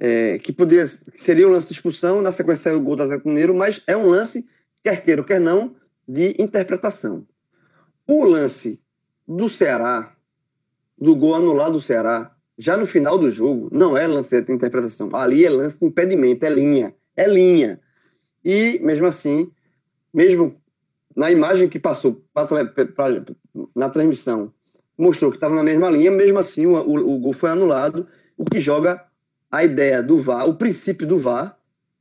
[0.00, 3.28] é, que poderia, que seria um lance de expulsão, na sequência o gol do Atlético
[3.28, 4.48] Mineiro, mas é um lance,
[4.82, 5.76] quer queira ou quer não,
[6.08, 7.26] de interpretação.
[8.06, 8.80] O lance
[9.26, 10.16] do Ceará,
[10.96, 15.14] do gol anulado do Ceará, já no final do jogo, não é lance de interpretação.
[15.14, 16.94] Ali é lance de impedimento, é linha.
[17.16, 17.80] É linha.
[18.44, 19.50] E, mesmo assim,
[20.12, 20.54] mesmo
[21.14, 23.24] na imagem que passou pra, pra,
[23.74, 24.52] na transmissão,
[24.96, 28.44] mostrou que estava na mesma linha, mesmo assim o, o, o, gol foi anulado, o
[28.44, 29.04] que joga
[29.50, 31.56] a ideia do VAR, o princípio do VAR,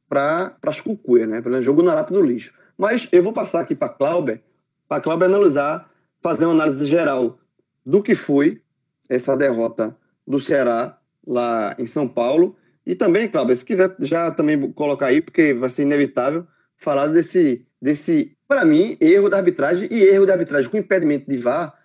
[0.09, 1.41] para as cucuias, né?
[1.41, 2.53] Para jogo na lata do lixo.
[2.77, 4.41] Mas eu vou passar aqui para Clauber,
[4.87, 5.89] para Clauber analisar,
[6.21, 7.37] fazer uma análise geral
[7.85, 8.61] do que foi
[9.09, 9.95] essa derrota
[10.27, 15.21] do Ceará lá em São Paulo E também, Cláudio, se quiser já também colocar aí,
[15.21, 16.45] porque vai ser inevitável,
[16.77, 21.37] falar desse, desse para mim, erro da arbitragem e erro da arbitragem com impedimento de
[21.37, 21.77] VAR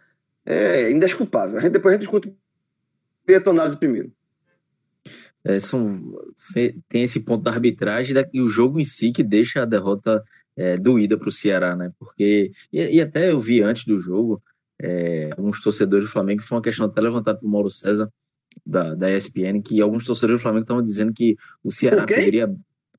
[0.44, 1.58] é indesculpável.
[1.58, 4.12] A gente, depois a gente discute o primeiro.
[5.44, 6.00] É, são,
[6.88, 10.22] tem esse ponto da arbitragem e o jogo em si que deixa a derrota
[10.56, 11.92] é, doída para o Ceará, né?
[11.98, 14.40] Porque, e, e, até eu vi antes do jogo,
[14.80, 18.08] é, alguns torcedores do Flamengo, foi uma questão até levantada por Mauro César,
[18.64, 22.52] da, da ESPN, que alguns torcedores do Flamengo estavam dizendo que o Ceará poderia.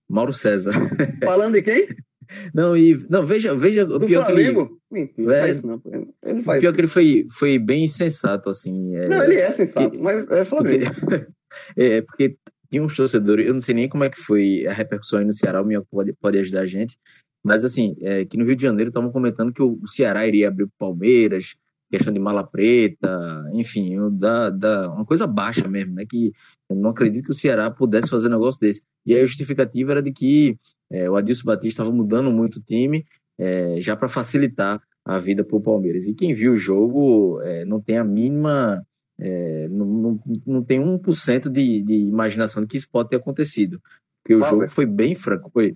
[0.10, 0.74] Mauro César.
[1.24, 1.88] Falando de quem?
[2.54, 3.06] Não, e.
[3.10, 4.66] Não, veja, veja Do o pior Flamengo?
[4.66, 5.04] que ele.
[5.06, 5.82] Mentira, é, faz não,
[6.24, 6.58] ele faz.
[6.58, 8.96] O pior que ele foi, foi bem sensato, assim.
[8.96, 10.86] É, não, ele é sensato, que, mas é Flamengo.
[11.00, 11.28] Porque,
[11.76, 12.38] é, porque
[12.70, 15.34] tinha uns torcedores, eu não sei nem como é que foi a repercussão aí no
[15.34, 16.98] Ceará, o Minhoca pode, pode ajudar a gente,
[17.44, 20.48] mas assim, é, que no Rio de Janeiro estavam comentando que o, o Ceará iria
[20.48, 21.56] abrir o Palmeiras,
[21.94, 26.06] questão de mala preta, enfim, da, da, uma coisa baixa mesmo, né?
[26.10, 26.34] Que
[26.68, 28.82] eu não acredito que o Ceará pudesse fazer um negócio desse.
[29.06, 30.58] E a justificativa era de que
[30.92, 33.06] é, o Adilson Batista estava mudando muito o time
[33.38, 36.08] é, já para facilitar a vida para o Palmeiras.
[36.08, 38.84] E quem viu o jogo é, não tem a mínima.
[39.20, 43.80] É, não, não, não tem 1% de, de imaginação de que isso pode ter acontecido.
[44.24, 45.52] Porque o jogo foi bem franco.
[45.54, 45.76] Foi.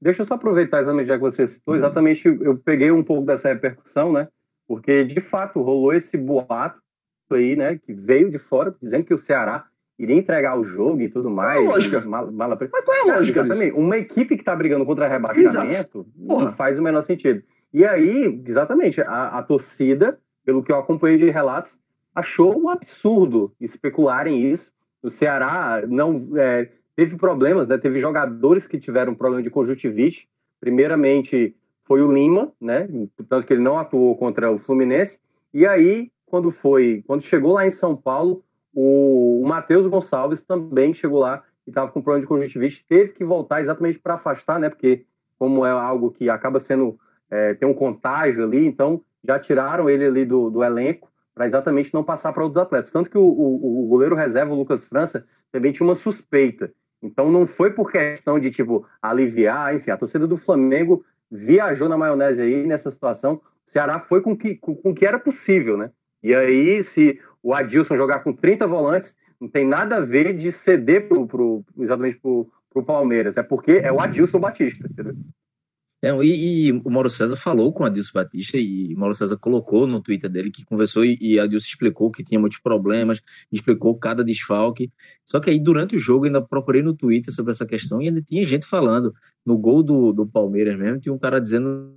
[0.00, 3.48] Deixa eu só aproveitar exatamente já que você citou, exatamente eu peguei um pouco dessa
[3.48, 4.28] repercussão, né?
[4.68, 6.78] Porque, de fato, rolou esse boato
[7.30, 9.66] aí, né, que veio de fora, dizendo que o Ceará
[9.98, 11.58] iria entregar o jogo e tudo mais.
[11.58, 12.00] Qual é a lógica?
[12.02, 12.58] Mala, mala...
[12.60, 13.72] Mas qual é a lógica Exatamente.
[13.72, 17.42] Uma equipe que está brigando contra rebaixamento não faz o menor sentido.
[17.72, 21.78] E aí, exatamente, a, a, torcida, pelo que eu acompanhei de relatos,
[22.14, 24.72] achou um absurdo especularem isso.
[25.02, 27.76] O Ceará não é, teve problemas, né?
[27.76, 30.28] Teve jogadores que tiveram problema de conjuntivite.
[30.60, 31.54] Primeiramente,
[31.88, 32.86] foi o Lima, né?
[33.16, 35.18] Portanto que ele não atuou contra o Fluminense.
[35.54, 40.92] E aí, quando foi, quando chegou lá em São Paulo, o, o Matheus Gonçalves também
[40.92, 44.68] chegou lá e estava com problema de conjuntivite, teve que voltar exatamente para afastar, né?
[44.68, 45.06] Porque
[45.38, 46.98] como é algo que acaba sendo
[47.30, 51.94] é, tem um contágio ali, então já tiraram ele ali do, do elenco para exatamente
[51.94, 52.90] não passar para outros atletas.
[52.90, 56.70] Tanto que o, o, o, goleiro reserva, o Lucas França, também tinha uma suspeita.
[57.02, 61.96] Então não foi por questão de tipo aliviar, enfim, a torcida do Flamengo viajou na
[61.96, 63.34] maionese aí nessa situação.
[63.34, 65.90] O Ceará foi com que, com, com que era possível, né?
[66.22, 70.50] E aí, se o Adilson jogar com 30 volantes, não tem nada a ver de
[70.50, 73.36] ceder pro, pro, exatamente pro, pro Palmeiras.
[73.36, 75.14] É porque é o Adilson Batista, entendeu?
[76.00, 80.00] É, e, e, o Mauro César falou com Adilson Batista e Mauro César colocou no
[80.00, 84.92] Twitter dele que conversou e, e Adilson explicou que tinha muitos problemas, explicou cada desfalque.
[85.24, 88.22] Só que aí durante o jogo ainda procurei no Twitter sobre essa questão e ainda
[88.22, 89.12] tinha gente falando.
[89.44, 91.92] No gol do, do Palmeiras mesmo, tinha um cara dizendo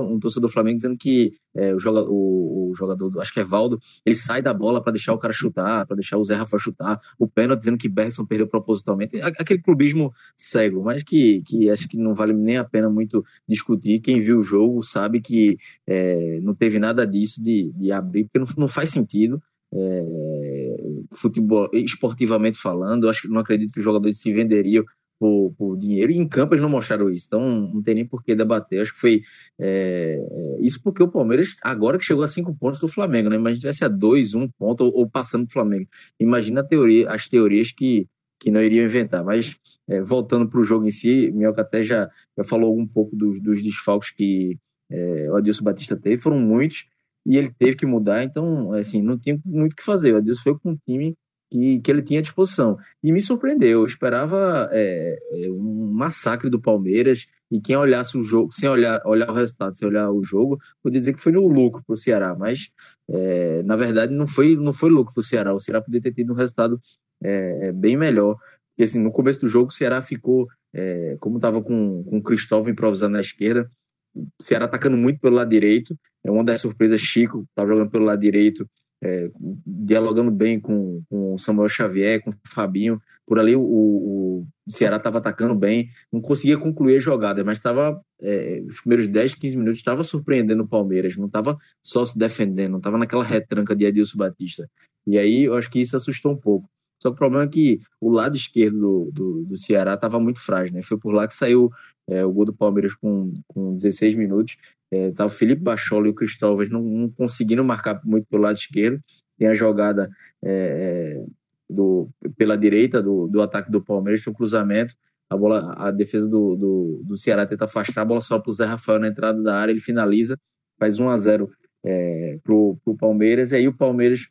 [0.00, 3.44] um torcedor do Flamengo dizendo que é, o, jogador, o, o, jogador, acho que é
[3.44, 6.60] Valdo, ele sai da bola para deixar o cara chutar, para deixar o Zé Rafael
[6.60, 7.00] chutar.
[7.18, 9.20] O pênalti dizendo que Bergson perdeu propositalmente.
[9.20, 14.00] Aquele clubismo cego, mas que, que acho que não vale nem a pena muito discutir.
[14.00, 15.56] Quem viu o jogo sabe que
[15.86, 19.42] é, não teve nada disso de, de abrir, porque não, não faz sentido.
[19.70, 20.76] É,
[21.12, 24.84] futebol, esportivamente falando, acho que não acredito que os jogadores se venderiam
[25.18, 28.22] por, por, dinheiro, e em campo eles não mostraram isso, então não tem nem por
[28.22, 28.82] que debater.
[28.82, 29.22] Acho que foi
[29.58, 30.18] é,
[30.60, 33.36] isso porque o Palmeiras, agora que chegou a cinco pontos do Flamengo, né?
[33.36, 35.88] Imagina tivesse a dois, um ponto ou, ou passando do Flamengo.
[36.20, 38.06] Imagina teoria, as teorias que,
[38.38, 39.24] que não iriam inventar.
[39.24, 39.56] Mas
[39.88, 43.40] é, voltando para o jogo em si, Minhoca até já, já falou um pouco dos,
[43.40, 44.58] dos desfalques que
[44.90, 46.86] é, o Adilson Batista teve, foram muitos,
[47.26, 50.14] e ele teve que mudar, então, assim, não tinha muito o que fazer.
[50.14, 51.14] O Adilson foi com um time
[51.50, 52.78] que, que ele tinha à disposição.
[53.02, 58.22] E me surpreendeu, eu esperava é, é, um massacre do Palmeiras e quem olhasse o
[58.22, 61.46] jogo, sem olhar, olhar o resultado, sem olhar o jogo, podia dizer que foi no
[61.48, 62.70] lucro para o Ceará, mas
[63.10, 65.54] é, na verdade não foi, não foi lucro para o Ceará.
[65.54, 66.80] O Ceará poderia ter tido um resultado
[67.22, 68.36] é, é, bem melhor.
[68.70, 72.22] Porque assim, no começo do jogo o Ceará ficou, é, como estava com, com o
[72.22, 73.70] Cristóvão improvisando na esquerda,
[74.14, 75.98] o Ceará atacando muito pelo lado direito.
[76.24, 78.68] É uma das surpresas, Chico estava jogando pelo lado direito
[79.02, 79.30] é,
[79.66, 83.00] dialogando bem com, com Samuel Xavier, com o Fabinho.
[83.26, 87.58] Por ali o, o, o Ceará estava atacando bem, não conseguia concluir a jogada, mas
[87.58, 92.18] estava, é, os primeiros 10, 15 minutos, estava surpreendendo o Palmeiras, não estava só se
[92.18, 94.68] defendendo, não estava naquela retranca de Adilson Batista.
[95.06, 96.68] E aí eu acho que isso assustou um pouco.
[97.00, 100.40] Só que o problema é que o lado esquerdo do, do, do Ceará estava muito
[100.40, 100.82] frágil, né?
[100.82, 101.70] Foi por lá que saiu
[102.08, 104.56] é, o gol do Palmeiras com, com 16 minutos.
[104.90, 108.56] É, tá o Felipe Bachola e o Cristóvão não, não conseguindo marcar muito pelo lado
[108.56, 109.00] esquerdo.
[109.38, 110.10] Tem a jogada
[110.42, 111.26] é, é,
[111.68, 114.94] do, pela direita do, do ataque do Palmeiras, tem um cruzamento.
[115.30, 118.52] A bola, a defesa do, do, do Ceará tenta afastar, a bola só para o
[118.52, 120.38] Zé Rafael na entrada da área, ele finaliza,
[120.80, 121.50] faz 1 a 0
[121.84, 124.30] é, pro, pro Palmeiras, e aí o Palmeiras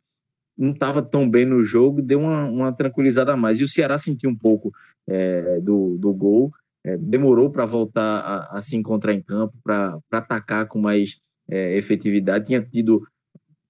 [0.58, 3.60] não estava tão bem no jogo, deu uma, uma, tranquilizada a mais.
[3.60, 4.72] E o Ceará sentiu um pouco
[5.06, 6.52] é, do, do gol,
[6.84, 11.76] é, demorou para voltar a, a, se encontrar em campo, para atacar com mais é,
[11.76, 12.46] efetividade.
[12.46, 13.06] Tinha tido,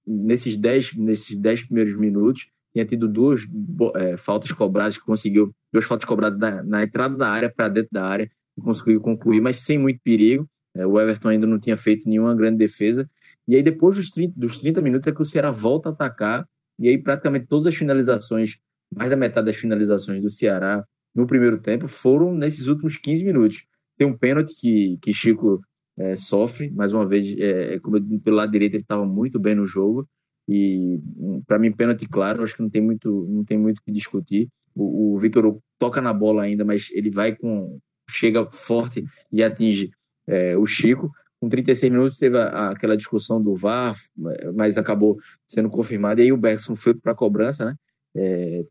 [0.05, 3.47] nesses dez, nesses dez primeiros minutos, tinha tido duas
[3.95, 8.05] é, faltas cobradas, que conseguiu, duas faltas cobradas na, entrada da área para dentro da
[8.05, 10.47] área, e conseguiu concluir, mas sem muito perigo.
[10.75, 13.09] É, o Everton ainda não tinha feito nenhuma grande defesa.
[13.47, 16.47] E aí, depois dos 30, dos 30 minutos, é que o Ceará volta a atacar.
[16.79, 18.57] E aí, praticamente todas as finalizações,
[18.95, 23.65] mais da metade das finalizações do Ceará no primeiro tempo, foram nesses últimos 15 minutos.
[23.97, 25.61] Tem um pênalti que, que Chico
[25.97, 29.37] é, sofre, mais uma vez, é, é como eu, pelo lado direito, ele estava muito
[29.37, 30.07] bem no jogo.
[30.47, 30.99] E,
[31.45, 34.49] para mim, pênalti claro, acho que não tem muito não tem muito que discutir.
[34.73, 37.79] O, o Vitor toca na bola ainda, mas ele vai com.
[38.09, 39.91] chega forte e atinge
[40.25, 41.11] é, o Chico.
[41.39, 43.95] Com 36 minutos teve a, aquela discussão do VAR,
[44.55, 46.19] mas acabou sendo confirmado.
[46.19, 47.75] E aí o Bergson foi para a cobrança, né?
[48.15, 48.63] É,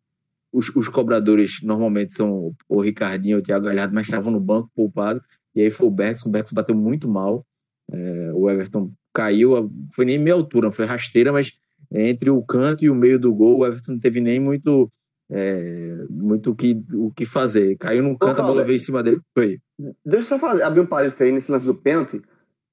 [0.53, 4.71] os, os, cobradores normalmente são o Ricardinho ou o Thiago Galhardo, mas estavam no banco
[4.75, 5.23] poupado.
[5.55, 6.29] E aí foi o Bergson.
[6.29, 7.45] O Bergson bateu muito mal.
[7.91, 11.53] É, o Everton caiu, foi nem meia altura, foi rasteira, mas
[11.91, 14.91] entre o canto e o meio do gol, o Everton não teve nem muito
[15.31, 17.77] é, muito o que, o que fazer.
[17.77, 19.59] Caiu num canto, a bola veio em cima dele foi.
[20.05, 22.23] Deixa eu só fazer, abrir um parênteses aí nesse lance do pênalti,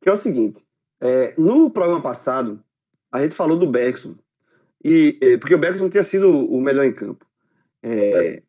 [0.05, 0.63] que é o seguinte:
[1.01, 2.63] é, no programa passado,
[3.11, 4.15] a gente falou do Bergson,
[4.83, 7.25] e, é, porque o Bergson tinha sido o melhor em campo.
[7.81, 8.43] É,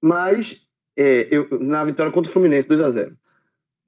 [0.00, 3.16] mas é, eu, na vitória contra o Fluminense, 2 a 0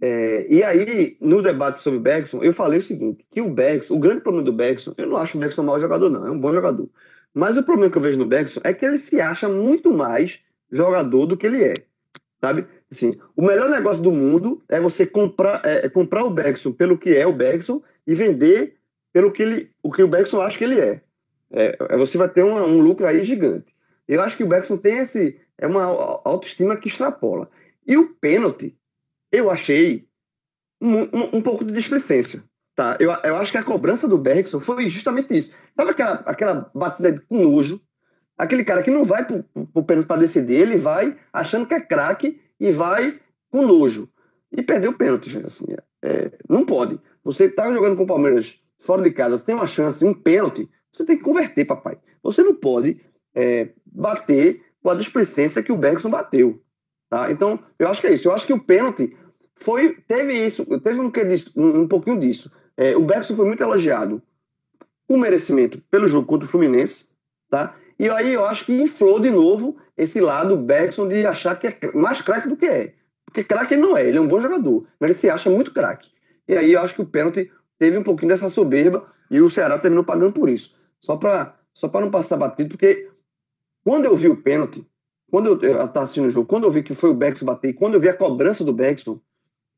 [0.00, 3.94] é, e aí, no debate sobre o Bergson, eu falei o seguinte: que o Bergson,
[3.94, 6.38] o grande problema do Bergson, eu não acho o Bergson mau jogador, não, é um
[6.38, 6.90] bom jogador.
[7.32, 10.42] Mas o problema que eu vejo no Bergson é que ele se acha muito mais
[10.70, 11.74] jogador do que ele é.
[12.38, 12.66] Sabe?
[12.94, 16.96] Assim, o melhor negócio do mundo é você comprar, é, é comprar o Bergson pelo
[16.96, 18.76] que é o Bergson e vender
[19.12, 21.00] pelo que, ele, o, que o Bergson acha que ele é.
[21.50, 23.74] é, é você vai ter uma, um lucro aí gigante.
[24.06, 25.84] Eu acho que o Bergson tem esse, é uma
[26.24, 27.50] autoestima que extrapola.
[27.86, 28.76] E o pênalti,
[29.32, 30.06] eu achei
[30.80, 32.44] um, um, um pouco de displicência.
[32.76, 32.96] Tá?
[33.00, 35.52] Eu, eu acho que a cobrança do Bergson foi justamente isso.
[35.76, 37.80] Sabe aquela, aquela batida com nojo?
[38.38, 41.80] Aquele cara que não vai pro, pro pênalti para decidir, ele vai achando que é
[41.80, 44.08] craque e vai com nojo.
[44.50, 45.46] E perdeu o pênalti, gente.
[45.46, 45.66] Assim,
[46.02, 46.98] é, não pode.
[47.22, 50.68] Você tá jogando com o Palmeiras fora de casa, você tem uma chance, um pênalti,
[50.90, 51.98] você tem que converter, papai.
[52.22, 53.00] Você não pode
[53.34, 56.62] é, bater com a displicência que o Bergson bateu.
[57.10, 57.30] Tá?
[57.30, 58.28] Então, eu acho que é isso.
[58.28, 59.14] Eu acho que o pênalti
[59.56, 61.12] foi, teve isso, teve um,
[61.56, 62.50] um, um pouquinho disso.
[62.78, 64.22] É, o Bergson foi muito elogiado
[65.06, 67.10] com merecimento pelo jogo contra o Fluminense,
[67.50, 67.76] tá?
[67.98, 71.92] E aí eu acho que inflou de novo esse lado Bergson de achar que é
[71.92, 72.94] mais craque do que é.
[73.24, 75.72] Porque craque ele não é, ele é um bom jogador, mas ele se acha muito
[75.72, 76.10] craque.
[76.46, 79.78] E aí eu acho que o pênalti teve um pouquinho dessa soberba e o Ceará
[79.78, 80.76] terminou pagando por isso.
[81.00, 83.10] Só para só não passar batido, porque
[83.84, 84.86] quando eu vi o pênalti,
[85.30, 87.94] quando eu estava assistindo o jogo, quando eu vi que foi o Bergson bater, quando
[87.94, 89.20] eu vi a cobrança do Bergson,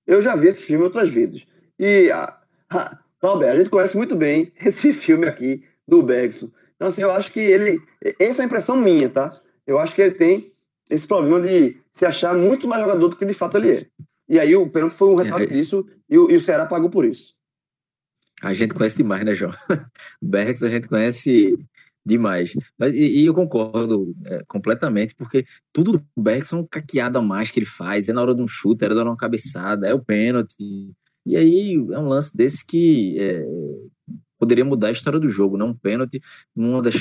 [0.06, 1.46] eu já vi esse filme outras vezes.
[1.78, 6.50] E a, a, Albert, a gente conhece muito bem esse filme aqui do Bergson.
[6.76, 7.80] Então, assim, eu acho que ele.
[8.20, 9.32] Essa é a impressão minha, tá?
[9.66, 10.52] Eu acho que ele tem
[10.88, 13.86] esse problema de se achar muito mais jogador do que de fato ele é.
[14.28, 16.90] E aí o pênalti foi um retrato é, disso e o, e o Ceará pagou
[16.90, 17.34] por isso.
[18.42, 19.52] A gente conhece demais, né, João?
[20.20, 21.58] Bergson a gente conhece
[22.04, 22.52] demais.
[22.78, 27.66] Mas, e, e eu concordo é, completamente, porque tudo do Bergson, caqueada mais que ele
[27.66, 30.92] faz, é na hora de um chute, era dar uma cabeçada, é o pênalti.
[31.24, 33.44] E aí é um lance desse que é,
[34.38, 35.72] poderia mudar a história do jogo, não né?
[35.72, 36.20] um pênalti,
[36.54, 36.96] uma das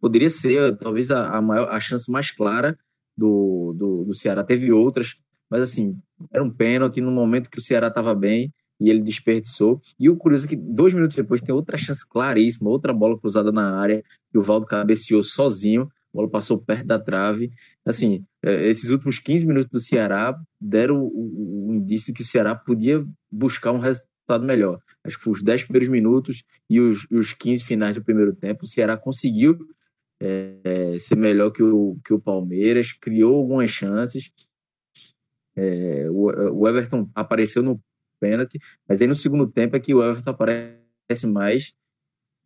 [0.00, 2.78] poderia ser talvez a, a maior a chance mais clara
[3.16, 4.42] do, do, do Ceará.
[4.42, 5.16] Teve outras,
[5.50, 5.96] mas assim
[6.30, 9.80] era um pênalti no momento que o Ceará estava bem e ele desperdiçou.
[9.98, 13.52] E o curioso é que dois minutos depois tem outra chance claríssima, outra bola cruzada
[13.52, 17.52] na área, que o Valdo cabeceou sozinho, a bola passou perto da trave.
[17.86, 22.26] Assim, é, esses últimos 15 minutos do Ceará deram o, o indício de que o
[22.26, 24.11] Ceará podia buscar um resultado
[24.42, 24.80] melhor.
[25.04, 28.64] Acho que foi os 10 primeiros minutos e os, os 15 finais do primeiro tempo.
[28.64, 29.58] O Ceará conseguiu
[30.20, 34.30] é, é, ser melhor que o, que o Palmeiras, criou algumas chances.
[35.56, 37.82] É, o, o Everton apareceu no
[38.20, 38.58] pênalti,
[38.88, 41.74] mas aí no segundo tempo é que o Everton aparece mais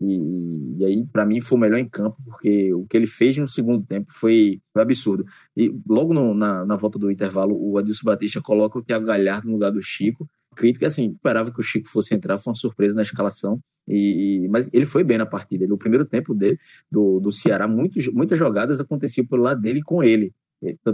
[0.00, 3.36] e, e aí para mim foi o melhor em campo porque o que ele fez
[3.36, 5.24] no segundo tempo foi, foi absurdo
[5.56, 9.46] e logo no, na, na volta do intervalo o Adilson Batista coloca o Thiago Galhardo
[9.46, 12.96] no lugar do Chico crítica assim esperava que o Chico fosse entrar foi uma surpresa
[12.96, 16.58] na escalação e, mas ele foi bem na partida no primeiro tempo dele
[16.90, 20.32] do, do Ceará muitos, muitas jogadas aconteciam pelo lado dele com ele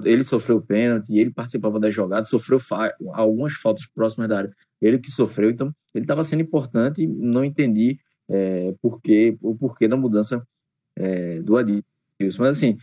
[0.04, 4.56] ele sofreu pênalti, ele participava das jogadas, sofreu fa algumas faltas próximas da área.
[4.80, 7.06] Ele que sofreu, então ele estava sendo importante.
[7.06, 7.98] Não entendi
[8.28, 10.46] é, por quê, o porquê da mudança
[10.96, 11.84] é, do Adilson.
[12.38, 12.76] Mas assim,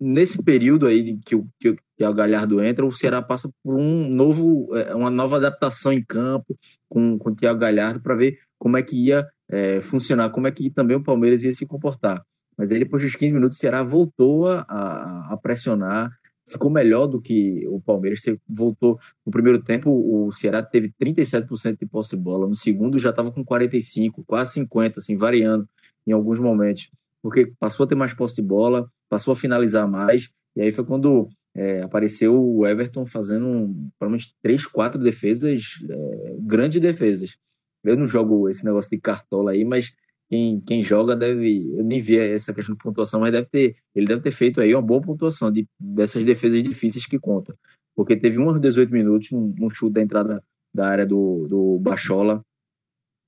[0.00, 4.74] nesse período aí que o, que, o Galhardo entra, o Ceará passa por um novo,
[4.76, 6.56] é, uma nova adaptação em campo
[6.88, 10.52] com, com o Thiago Galhardo para ver como é que ia é, funcionar, como é
[10.52, 12.22] que também o Palmeiras ia se comportar.
[12.56, 16.10] Mas aí depois dos 15 minutos o Ceará voltou a, a pressionar,
[16.48, 18.20] ficou melhor do que o Palmeiras.
[18.48, 23.10] Voltou no primeiro tempo, o Ceará teve 37% de posse de bola, no segundo já
[23.10, 25.68] estava com 45, quase 50, assim, variando
[26.06, 26.88] em alguns momentos,
[27.26, 30.84] porque passou a ter mais posse de bola, passou a finalizar mais, e aí foi
[30.84, 37.36] quando é, apareceu o Everton fazendo provavelmente três, quatro defesas, é, grandes defesas.
[37.82, 39.92] Eu não jogo esse negócio de cartola aí, mas
[40.30, 41.68] quem, quem joga deve.
[41.76, 43.74] Eu nem vi essa questão de pontuação, mas deve ter.
[43.92, 47.56] Ele deve ter feito aí uma boa pontuação de, dessas defesas difíceis que conta.
[47.96, 50.40] Porque teve uns 18 minutos, um, um chute da entrada
[50.72, 52.40] da área do, do Bachola.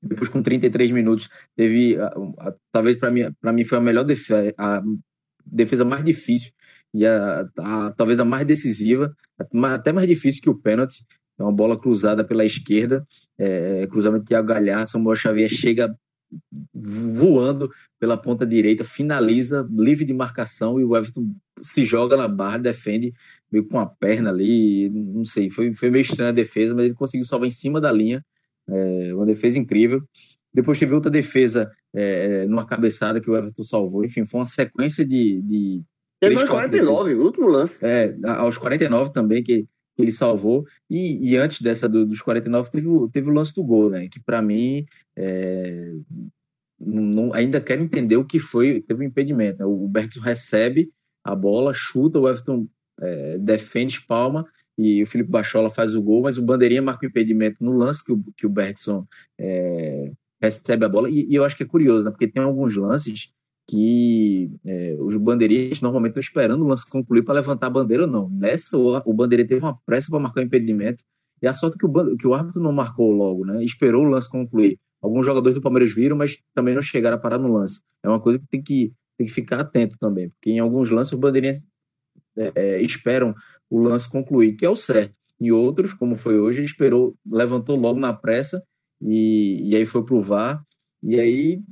[0.02, 1.96] Depois, com 33 minutos, teve.
[1.96, 2.06] A,
[2.38, 3.22] a, talvez para mim,
[3.52, 4.82] mim foi a melhor defesa, a
[5.44, 6.52] defesa mais difícil
[6.94, 9.14] e a, a, talvez a mais decisiva,
[9.64, 11.04] até mais difícil que o pênalti.
[11.38, 13.06] É uma bola cruzada pela esquerda,
[13.38, 15.96] é, cruzamento de Thiago Galhardo, Samuel Xavier chega
[16.74, 21.32] voando pela ponta direita, finaliza, livre de marcação, e o Everton
[21.62, 23.12] se joga na barra, defende
[23.50, 26.94] meio com a perna ali, não sei, foi, foi meio estranha a defesa, mas ele
[26.94, 28.24] conseguiu salvar em cima da linha,
[28.68, 30.02] é, uma defesa incrível.
[30.52, 35.04] Depois teve outra defesa é, numa cabeçada que o Everton salvou, enfim, foi uma sequência
[35.04, 35.42] de.
[35.42, 35.82] de
[36.20, 37.86] Teve aos 49, o último lance.
[37.86, 39.66] É, aos 49 também, que
[39.96, 40.64] ele salvou.
[40.90, 44.08] E, e antes dessa do, dos 49, teve, teve o lance do gol, né?
[44.08, 44.84] Que para mim
[45.16, 45.92] é,
[46.78, 49.58] não, ainda quero entender o que foi, teve um impedimento.
[49.58, 49.64] Né?
[49.64, 50.90] O Bergson recebe
[51.24, 52.66] a bola, chuta, o Everton
[53.00, 54.46] é, defende, palma,
[54.78, 58.04] e o Felipe Bachola faz o gol, mas o Bandeirinha marca o impedimento no lance
[58.04, 59.04] que o, que o Bergson
[59.36, 61.10] é, recebe a bola.
[61.10, 62.12] E, e, eu acho que é curioso, né?
[62.12, 63.32] porque tem alguns lances
[63.68, 68.08] que é, os bandeirinhas normalmente estão esperando o lance concluir para levantar a bandeira ou
[68.08, 68.30] não.
[68.30, 71.02] Nessa, o, o bandeirinha teve uma pressa para marcar o impedimento,
[71.42, 73.62] e a sorte que o, que o árbitro não marcou logo, né?
[73.64, 74.78] esperou o lance concluir.
[75.02, 77.80] Alguns jogadores do Palmeiras viram, mas também não chegaram a parar no lance.
[78.02, 81.12] É uma coisa que tem que, tem que ficar atento também, porque em alguns lances
[81.12, 81.66] os bandeirinhas
[82.36, 83.34] é, é, esperam
[83.70, 85.14] o lance concluir, que é o certo.
[85.40, 88.62] Em outros, como foi hoje, ele esperou, levantou logo na pressa
[89.00, 90.64] e, e aí foi pro VAR.
[91.02, 91.62] E aí,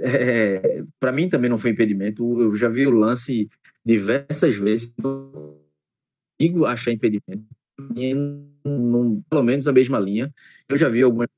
[0.00, 2.40] é, para mim também não foi impedimento.
[2.40, 3.48] Eu já vi o lance
[3.84, 4.92] diversas vezes.
[6.38, 7.44] Digo achar impedimento.
[8.64, 10.32] Não, pelo menos a mesma linha.
[10.68, 11.28] Eu já vi algumas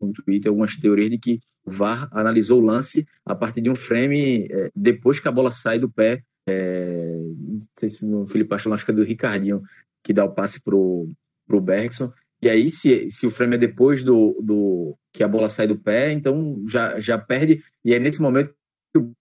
[0.00, 3.74] no Twitter algumas teorias de que o VAR analisou o lance a partir de um
[3.74, 6.22] frame é, depois que a bola sai do pé.
[6.48, 9.62] É, não sei se o Felipe Paixão, acho que é do Ricardinho,
[10.02, 11.08] que dá o passe pro,
[11.46, 12.12] pro Bergson.
[12.40, 15.78] E aí, se, se o frame é depois do, do que a bola sai do
[15.78, 17.62] pé, então já, já perde.
[17.84, 18.54] E é nesse momento
[18.94, 19.12] que o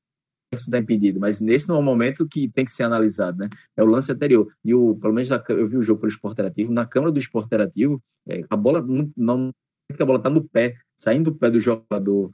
[0.51, 1.19] Bergson está impedido.
[1.19, 3.49] Mas nesse não é o momento que tem que ser analisado, né?
[3.75, 4.47] É o lance anterior.
[4.63, 6.71] E o, pelo menos eu vi o jogo pelo esporte interativo.
[6.71, 9.51] Na câmera do esporte interativo, é, a bola não, não
[9.99, 12.31] a bola está no pé, saindo do pé do jogador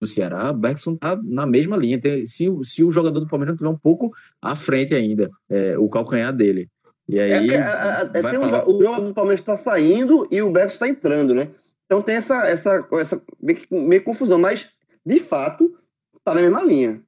[0.00, 2.00] do Ceará, o Bergson está na mesma linha.
[2.26, 5.88] Se, se o jogador do Palmeiras não estiver um pouco à frente ainda, é, o
[5.88, 6.68] calcanhar dele.
[7.08, 7.50] E aí.
[7.50, 10.88] É, é, é, tem um, o jogador do Palmeiras está saindo e o Bergson está
[10.88, 11.48] entrando, né?
[11.86, 14.70] Então tem essa, essa, essa meio, meio confusão, mas
[15.04, 15.78] de fato
[16.18, 17.00] está na mesma linha.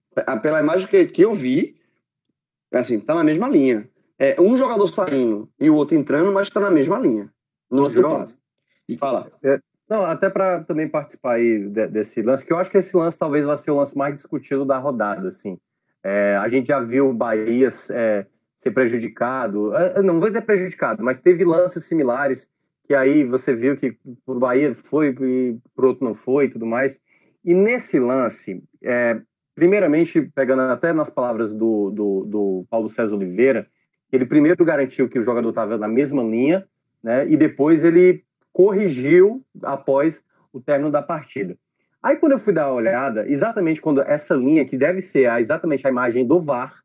[0.43, 1.77] Pela imagem que, que eu vi,
[2.73, 3.89] assim, está na mesma linha.
[4.19, 7.33] É um jogador saindo e o outro entrando, mas está na mesma linha.
[7.71, 8.41] No lance do passe.
[8.89, 9.31] E fala.
[9.43, 12.97] É, não, até para também participar aí de, desse lance, que eu acho que esse
[12.97, 15.59] lance talvez vai ser o lance mais discutido da rodada, assim.
[16.03, 21.03] É, a gente já viu o Bahia é, ser prejudicado, é, não vou dizer prejudicado,
[21.03, 22.51] mas teve lances similares
[22.89, 26.65] que aí você viu que o Bahia foi e o outro não foi e tudo
[26.65, 26.99] mais.
[27.45, 29.21] E nesse lance, é,
[29.55, 33.67] primeiramente, pegando até nas palavras do, do, do Paulo César Oliveira,
[34.11, 36.67] ele primeiro garantiu que o jogador estava na mesma linha,
[37.03, 38.25] né, e depois ele
[38.59, 40.21] corrigiu após
[40.53, 41.57] o término da partida.
[42.03, 45.41] Aí quando eu fui dar uma olhada, exatamente quando essa linha, que deve ser a,
[45.41, 46.83] exatamente a imagem do VAR,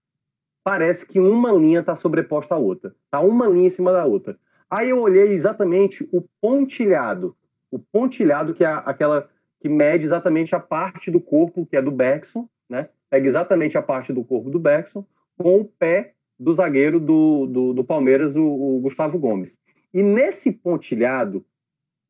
[0.63, 2.95] parece que uma linha está sobreposta à outra.
[3.05, 4.38] Está uma linha em cima da outra.
[4.69, 7.36] Aí eu olhei exatamente o pontilhado.
[7.71, 9.28] O pontilhado que é aquela
[9.59, 12.89] que mede exatamente a parte do corpo que é do Beckson, né?
[13.09, 15.03] Pega exatamente a parte do corpo do Beckson
[15.39, 19.57] com o pé do zagueiro do, do, do Palmeiras, o, o Gustavo Gomes.
[19.91, 21.43] E nesse pontilhado,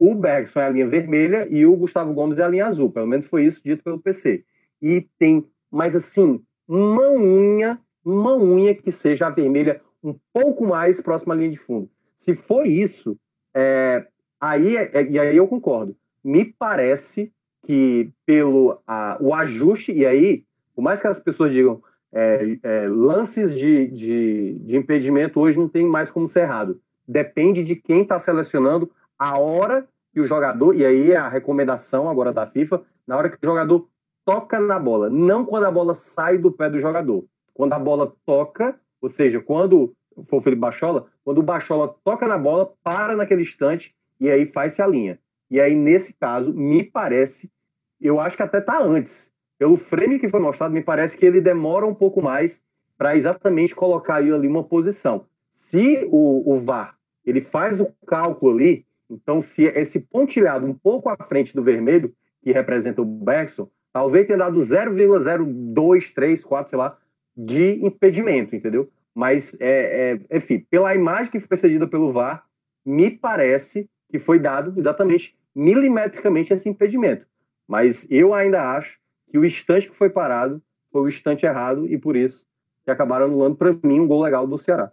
[0.06, 2.92] o Bergson é a linha vermelha e o Gustavo Gomes é a linha azul.
[2.92, 4.44] Pelo menos foi isso dito pelo PC.
[4.82, 11.00] E tem, mas assim, uma unha, uma unha que seja a vermelha um pouco mais
[11.00, 11.90] próxima à linha de fundo.
[12.18, 13.18] Se for isso,
[13.54, 14.06] é,
[14.42, 15.96] aí, é, e aí eu concordo.
[16.22, 17.32] Me parece
[17.66, 20.44] que pelo a, o ajuste, e aí
[20.76, 21.82] Por mais que as pessoas digam
[22.12, 26.82] é, é, lances de, de, de, impedimento hoje não tem mais como ser errado.
[27.08, 32.08] Depende de quem está selecionando a hora que o jogador, e aí é a recomendação
[32.08, 33.90] agora da FIFA, na hora que o jogador
[34.24, 37.26] toca na bola, não quando a bola sai do pé do jogador.
[37.54, 39.94] Quando a bola toca, ou seja, quando
[40.26, 44.46] for o Felipe Bachola, quando o Bachola toca na bola, para naquele instante e aí
[44.46, 45.20] faz-se a linha.
[45.50, 47.52] E aí, nesse caso, me parece,
[48.00, 49.32] eu acho que até está antes.
[49.58, 52.62] Pelo frame que foi mostrado, me parece que ele demora um pouco mais
[52.98, 55.26] para exatamente colocar ali uma posição.
[55.50, 61.10] Se o, o VAR ele faz o cálculo ali, então se esse pontilhado um pouco
[61.10, 66.98] à frente do vermelho, que representa o Bergson, talvez tenha dado 0,0234, sei lá,
[67.36, 68.90] de impedimento, entendeu?
[69.14, 72.46] Mas, é, é, enfim, pela imagem que foi cedida pelo VAR,
[72.86, 77.26] me parece que foi dado exatamente milimetricamente esse impedimento.
[77.68, 79.00] Mas eu ainda acho
[79.30, 82.46] que o instante que foi parado foi o instante errado e por isso
[82.84, 84.92] que acabaram anulando para mim um gol legal do Ceará.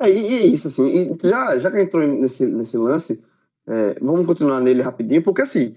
[0.00, 3.22] É, e, é isso, assim, já, já que entrou nesse, nesse lance,
[3.66, 5.74] é, vamos continuar nele rapidinho, porque assim,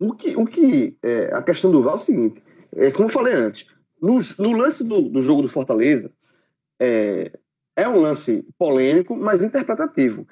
[0.00, 2.42] o que, o que é, a questão do VAR é o seguinte,
[2.76, 3.66] é, como eu falei antes,
[4.00, 6.12] no, no lance do, do jogo do Fortaleza,
[6.80, 7.32] é,
[7.76, 10.26] é um lance polêmico, mas interpretativo.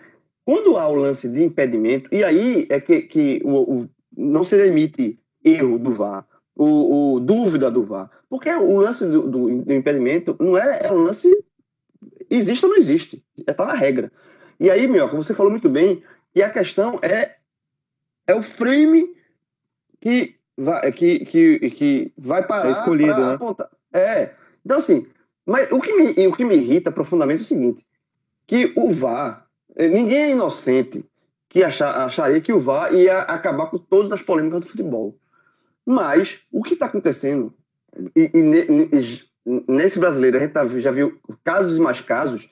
[0.44, 4.56] Quando há o lance de impedimento, e aí é que, que o, o não se
[4.56, 9.72] demite erro do VAR, o, o, dúvida do VAR, porque o lance do, do, do
[9.72, 11.30] impedimento não é, é um lance
[12.30, 14.12] existe ou não existe, está é, na regra.
[14.58, 16.02] E aí, meu, como você falou muito bem,
[16.34, 17.36] e a questão é
[18.26, 19.14] é o frame
[20.00, 22.68] que vai, que, que, que vai parar.
[22.68, 23.34] É escolhido, né?
[23.34, 23.70] Apontar.
[23.92, 24.34] É.
[24.64, 25.06] Então, assim,
[25.44, 27.86] mas o que, me, o que me irrita profundamente é o seguinte:
[28.46, 29.46] que o VAR,
[29.76, 31.04] eh, ninguém é inocente
[31.48, 35.16] que achar, acharia que o VAR ia acabar com todas as polêmicas do futebol.
[35.84, 37.54] Mas o que está acontecendo,
[38.14, 42.50] e, e, e, nesse brasileiro, a gente tá, já viu casos e mais casos,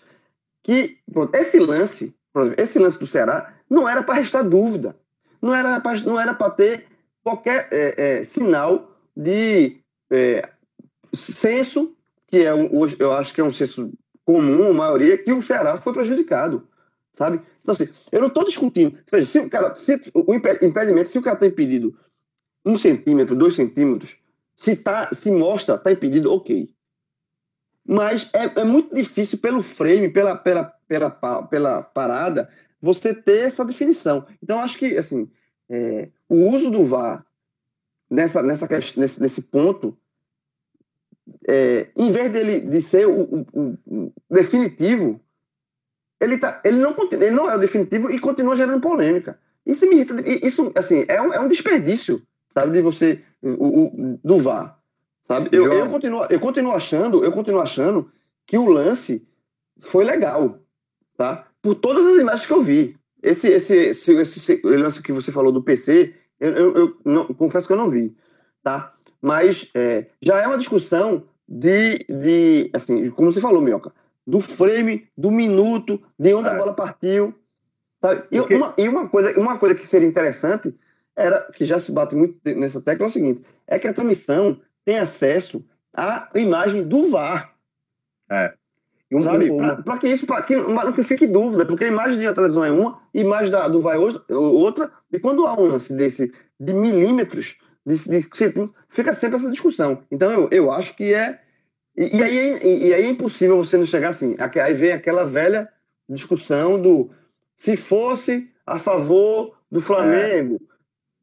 [0.62, 4.96] que pronto, esse lance, exemplo, esse lance do Ceará, não era para restar dúvida.
[5.42, 6.86] Não era para ter
[7.22, 9.78] qualquer é, é, sinal de
[10.10, 10.48] é,
[11.12, 11.96] senso,
[12.28, 13.92] que é hoje eu acho que é um senso
[14.24, 16.66] comum, a maioria, que o Ceará foi prejudicado,
[17.12, 17.42] sabe?
[17.60, 18.98] Então, assim, eu não estou discutindo.
[19.10, 21.94] Veja, se o cara, se o impedimento, se o cara está impedido
[22.64, 24.18] um centímetro, dois centímetros,
[24.56, 26.70] se, tá, se mostra, está impedido, ok.
[27.86, 31.10] Mas é, é, muito difícil pelo frame, pela, pela, pela,
[31.42, 32.48] pela parada,
[32.80, 34.26] você ter essa definição.
[34.42, 35.30] Então, acho que, assim,
[35.68, 37.24] é, o uso do VAR
[38.10, 39.96] nessa, nessa, nesse, nesse ponto,
[41.48, 45.20] é, em vez dele de ser o, o, o, definitivo,
[46.20, 49.38] ele, tá, ele, não, ele não é o definitivo e continua gerando polêmica.
[49.66, 50.14] Isso me irrita.
[50.26, 54.78] Isso, assim, é um, é um desperdício, sabe, de você, o, o do VAR.
[55.24, 55.48] Sabe?
[55.52, 58.10] Eu, eu, continuo, eu continuo achando, eu continuo achando
[58.46, 59.26] que o lance
[59.80, 60.58] foi legal,
[61.16, 61.48] tá?
[61.62, 62.96] Por todas as imagens que eu vi.
[63.22, 67.66] Esse, esse, esse, esse lance que você falou do PC, eu, eu, eu não, confesso
[67.66, 68.14] que eu não vi,
[68.62, 68.94] tá?
[69.20, 73.94] Mas é, já é uma discussão de, de, assim, como você falou, Minhoca,
[74.26, 76.52] do frame, do minuto, de onde é.
[76.52, 77.34] a bola partiu.
[77.98, 78.26] Sabe?
[78.30, 78.54] E, Porque...
[78.56, 80.74] uma, e uma, coisa, uma coisa que seria interessante
[81.16, 84.60] era, que já se bate muito nessa tecla, é o seguinte, é que a transmissão
[84.84, 87.54] tem acesso à imagem do VAR.
[88.30, 88.54] É.
[89.84, 92.70] Para que isso, para que não que fique dúvida, porque a imagem da televisão é
[92.70, 97.58] uma, a imagem da, do vai outra, e quando há um lance desse de milímetros,
[97.86, 98.28] de, de,
[98.88, 100.02] fica sempre essa discussão.
[100.10, 101.40] Então eu, eu acho que é.
[101.96, 104.36] E, e aí, e, e, aí é impossível você não chegar assim.
[104.38, 105.68] Aí vem aquela velha
[106.08, 107.10] discussão do
[107.54, 110.73] se fosse a favor do Flamengo, é.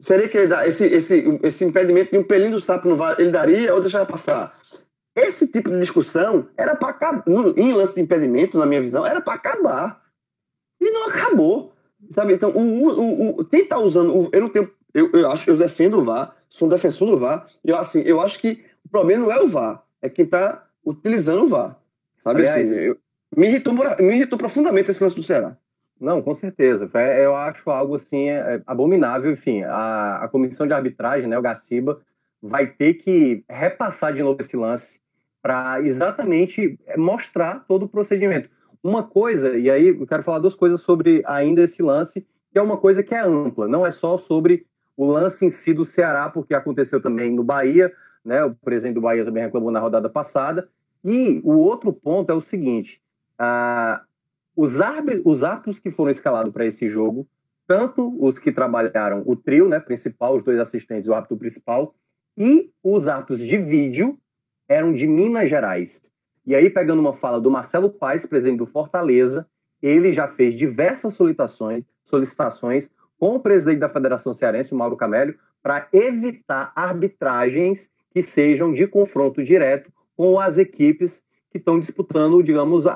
[0.02, 3.16] Seria que ele dá, esse, esse, esse impedimento de um pelinho do sapo não vai,
[3.20, 4.60] ele daria ou deixava passar?
[5.16, 7.24] Esse tipo de discussão era para acabar,
[7.58, 10.02] em lance de impedimento, na minha visão, era para acabar.
[10.80, 11.74] E não acabou.
[12.10, 12.34] Sabe?
[12.34, 14.16] Então, o, o, o, quem está usando.
[14.16, 14.72] O, eu não tenho.
[14.93, 17.47] Eu, eu acho eu defendo o VAR, sou um defensor do VAR.
[17.64, 21.43] Eu, assim, eu acho que o problema não é o VAR, é quem está utilizando
[21.43, 21.78] o VAR.
[22.18, 22.97] Sabe Aliás, assim, eu,
[23.36, 25.58] me, irritou, me irritou profundamente esse lance do Ceará.
[26.02, 26.89] Não, com certeza.
[27.20, 29.32] Eu acho algo assim é, é abominável.
[29.32, 32.02] Enfim, a, a comissão de arbitragem, né, o Gaciba,
[32.41, 34.99] vai ter que repassar de novo esse lance
[35.43, 38.49] para exatamente mostrar todo o procedimento.
[38.84, 42.62] Uma coisa, e aí eu quero falar duas coisas sobre ainda esse lance, que é
[42.62, 44.66] uma coisa que é ampla, não é só sobre
[44.97, 47.93] o lance em si do Ceará, porque aconteceu também no Bahia,
[48.26, 48.43] né?
[48.43, 50.68] O presidente do Bahia também reclamou na rodada passada.
[51.04, 53.02] E o outro ponto é o seguinte:
[53.38, 54.02] ah,
[54.56, 57.28] os, árbitros, os que foram escalados para esse jogo,
[57.68, 61.95] tanto os que trabalharam o trio, né, principal, os dois assistentes, o árbitro principal,
[62.38, 64.18] e os árbitros de vídeo,
[64.68, 66.02] eram de Minas Gerais.
[66.45, 69.47] E aí, pegando uma fala do Marcelo Paes, presidente do Fortaleza,
[69.82, 72.89] ele já fez diversas solicitações, solicitações
[73.20, 78.88] com o presidente da Federação Cearense, o Mauro Camélio, para evitar arbitragens que sejam de
[78.88, 82.93] confronto direto com as equipes que estão disputando, digamos, a,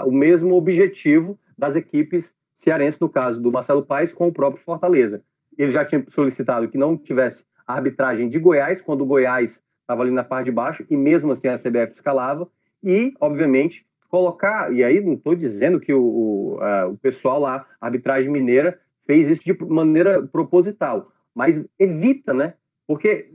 [0.00, 4.64] a, o mesmo objetivo das equipes cearenses, no caso do Marcelo Paes, com o próprio
[4.64, 5.22] Fortaleza.
[5.56, 10.10] Ele já tinha solicitado que não tivesse arbitragem de Goiás, quando o Goiás estava ali
[10.10, 12.48] na parte de baixo, e mesmo assim a CBF escalava,
[12.82, 16.58] e, obviamente, colocar, e aí não estou dizendo que o, o,
[16.90, 22.54] o pessoal lá, a arbitragem mineira, fez isso de maneira proposital, mas evita, né?
[22.86, 23.30] Porque,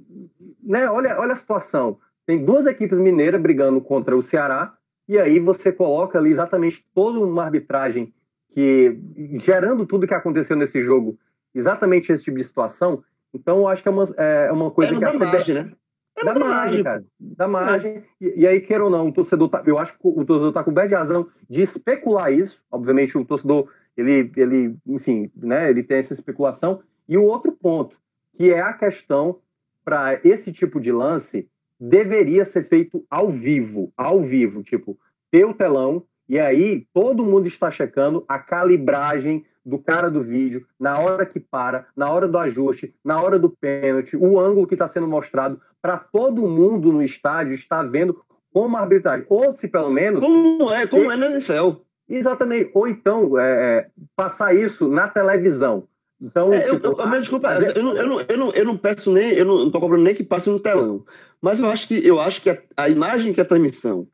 [0.62, 4.74] né, olha, olha a situação, tem duas equipes mineiras brigando contra o Ceará,
[5.08, 8.14] e aí você coloca ali exatamente toda uma arbitragem
[8.50, 9.00] que,
[9.40, 11.18] gerando tudo que aconteceu nesse jogo,
[11.54, 13.04] exatamente esse tipo de situação,
[13.34, 15.26] então eu acho que é uma, é uma coisa é, que a CBF...
[15.26, 15.72] Margem, né?
[16.18, 17.06] É da margem, cara.
[17.20, 17.98] Da margem.
[17.98, 18.04] É.
[18.22, 20.64] E, e, aí, queira ou não, o torcedor tá, eu acho que o torcedor tá
[20.64, 22.64] com bem de razão de especular isso.
[22.72, 26.82] Obviamente, o torcedor, ele, ele, enfim, né, ele tem essa especulação.
[27.08, 27.98] E o outro ponto,
[28.38, 29.40] que é a questão
[29.84, 31.50] para esse tipo de lance,
[31.80, 34.98] deveria ser feito ao vivo, ao vivo, tipo,
[35.32, 40.66] ter o telão, e aí todo mundo está checando a calibragem do cara do vídeo,
[40.80, 44.76] na hora que para, na hora do ajuste, na hora do pênalti, o ângulo que
[44.76, 48.24] está sendo mostrado, para todo mundo no estádio estar vendo
[48.54, 49.26] como arbitragem.
[49.28, 50.24] Ou se pelo menos.
[50.24, 51.82] Como é, como é na NFL.
[52.08, 52.72] Exatamente.
[52.74, 55.88] Ou então, é, é, passar isso na televisão.
[56.22, 58.78] Então, é, tipo, eu, eu, mas, desculpa, eu, não, eu, não, eu, não, eu não
[58.78, 61.06] peço nem, eu não, estou cobrando nem que passe no telão.
[61.42, 64.08] Mas eu acho que eu acho que a, a imagem que é a transmissão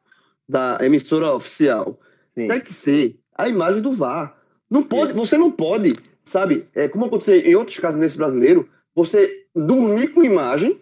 [0.49, 1.99] da emissora oficial
[2.35, 2.47] Sim.
[2.47, 4.35] tem que ser a imagem do VAR.
[4.69, 5.93] Não pode, você não pode,
[6.23, 6.67] sabe?
[6.73, 10.79] É, como aconteceu em outros casos nesse brasileiro, você dormir com imagem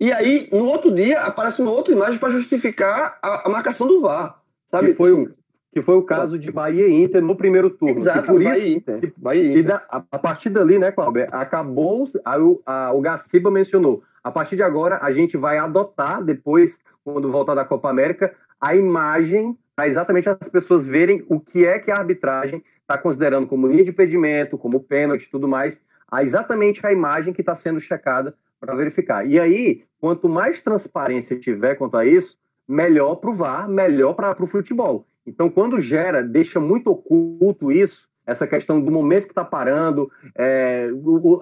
[0.00, 4.00] e aí no outro dia aparece uma outra imagem para justificar a, a, marcação do
[4.00, 4.88] VAR, sabe?
[4.88, 5.34] Que foi o
[5.78, 7.96] que foi o caso de Bahia e Inter no primeiro turno.
[7.96, 9.12] Exato, por Bahia, isso, Inter.
[9.16, 9.82] Bahia Inter.
[9.88, 14.62] A, a, partir dali, né, Cláudio, acabou, a, a, o Gaciba mencionou, a partir de
[14.62, 20.28] agora a gente vai adotar, depois, quando voltar da Copa América, a imagem para exatamente
[20.28, 24.58] as pessoas verem o que é que a arbitragem está considerando como linha de impedimento,
[24.58, 29.24] como pênalti e tudo mais, a exatamente a imagem que está sendo checada para verificar.
[29.24, 34.42] E aí, quanto mais transparência tiver quanto a isso, melhor para o VAR, melhor para
[34.42, 35.06] o futebol.
[35.28, 40.90] Então, quando gera, deixa muito oculto isso, essa questão do momento que está parando, é,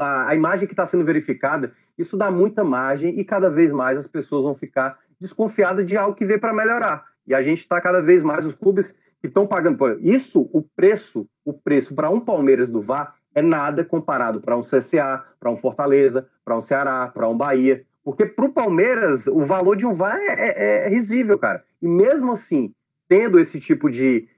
[0.00, 3.96] a, a, imagem que está sendo verificada, isso dá muita margem e cada vez mais
[3.96, 7.04] as pessoas vão ficar desconfiadas de algo que veio para melhorar.
[7.26, 10.62] E a gente está cada vez mais, os clubes que estão pagando por isso, o
[10.62, 15.50] preço, o preço para um Palmeiras do VAR é nada comparado para um CSA, para
[15.50, 17.84] um Fortaleza, para um Ceará, para um Bahia.
[18.04, 21.64] Porque para o Palmeiras, o valor de um VAR é, é, é, risível, cara.
[21.82, 22.72] E mesmo assim,
[23.08, 24.28] tendo esse tipo de.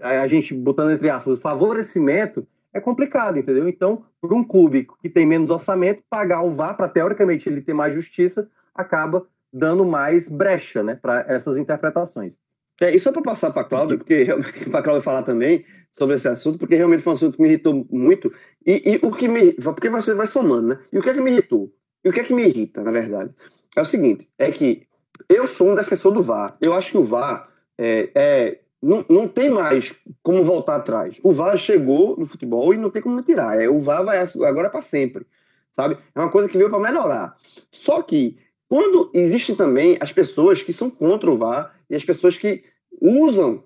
[0.00, 3.68] A gente botando entre aspas, favorecimento, é complicado, entendeu?
[3.68, 7.74] Então, para um clube que tem menos orçamento, pagar o VAR para teoricamente ele ter
[7.74, 12.38] mais justiça, acaba dando mais brecha né, para essas interpretações.
[12.80, 14.26] É, e só para passar para a Cláudia, porque
[14.70, 17.48] para a Cláudia falar também sobre esse assunto, porque realmente foi um assunto que me
[17.48, 18.32] irritou muito.
[18.64, 19.52] E, e, o que me.
[19.52, 20.78] Porque você vai somando, né?
[20.92, 21.70] E o que é que me irritou?
[22.02, 23.34] E o que é que me irrita, na verdade?
[23.76, 24.86] É o seguinte: é que
[25.28, 26.56] eu sou um defensor do VAR.
[26.60, 27.49] Eu acho que o VAR
[27.80, 31.18] é, é não, não tem mais como voltar atrás.
[31.22, 33.60] O VAR chegou no futebol e não tem como tirar.
[33.60, 35.26] É, o VAR vai agora é para sempre.
[35.72, 35.98] Sabe?
[36.14, 37.36] É uma coisa que veio para melhorar.
[37.70, 42.36] Só que quando existem também as pessoas que são contra o VAR e as pessoas
[42.36, 42.64] que
[43.00, 43.62] usam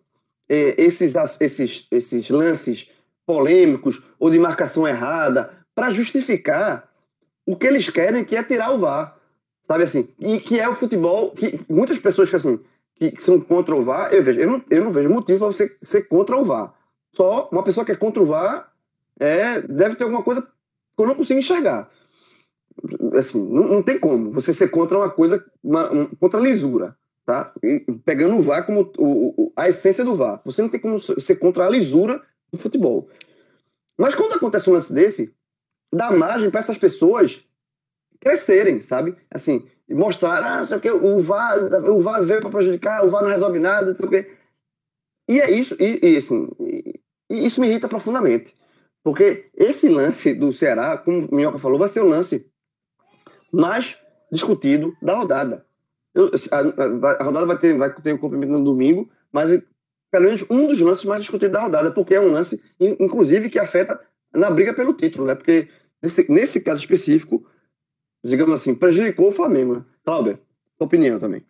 [0.49, 2.91] é, esses, esses, esses lances
[3.27, 6.91] polêmicos ou de marcação errada para justificar
[7.47, 9.19] o que eles querem, que é tirar o VAR.
[9.67, 10.09] Sabe assim?
[10.19, 12.61] E que é o futebol que muitas pessoas que, assim,
[12.95, 15.77] que são contra o VAR, eu, vejo, eu, não, eu não vejo motivo para você
[15.83, 16.75] ser contra o VAR.
[17.13, 18.73] Só uma pessoa que é contra o VAR
[19.19, 20.49] é, deve ter alguma coisa que
[21.03, 21.91] eu não consigo enxergar.
[23.17, 26.97] Assim, não, não tem como você ser contra uma coisa, uma, um, contra a lisura
[27.25, 27.53] tá?
[27.63, 30.41] E pegando o VAR como o, o, a essência do VAR.
[30.45, 32.23] Você não tem como ser contra a lisura
[32.53, 33.09] do futebol.
[33.97, 35.35] Mas quando acontece um lance desse,
[35.93, 37.45] dá margem para essas pessoas
[38.21, 39.17] crescerem, sabe?
[39.31, 41.59] Assim, mostrar, ah, sei o que, o VAR,
[41.91, 44.31] o VAR veio para prejudicar, o VAR não resolve nada, sei o que.
[45.29, 48.55] E é isso, e, e assim, e, e isso me irrita profundamente.
[49.03, 52.51] Porque esse lance do Ceará, como o Minhoca falou, vai ser o lance
[53.53, 53.99] mais
[54.33, 55.67] discutido da rodada.
[56.15, 56.59] Eu, a,
[57.21, 59.63] a, rodada vai ter, vai ter um cumprimento no domingo, mas
[60.11, 63.59] pelo menos um dos lances mais discutidos da rodada, porque é um lance, inclusive, que
[63.59, 64.01] afeta
[64.33, 65.35] na briga pelo título, né?
[65.35, 65.69] Porque
[66.03, 67.45] nesse, nesse caso específico,
[68.25, 69.77] digamos assim, prejudicou o Flamengo.
[69.77, 69.85] Né?
[70.05, 70.41] Cláudia,
[70.79, 71.43] opinião também.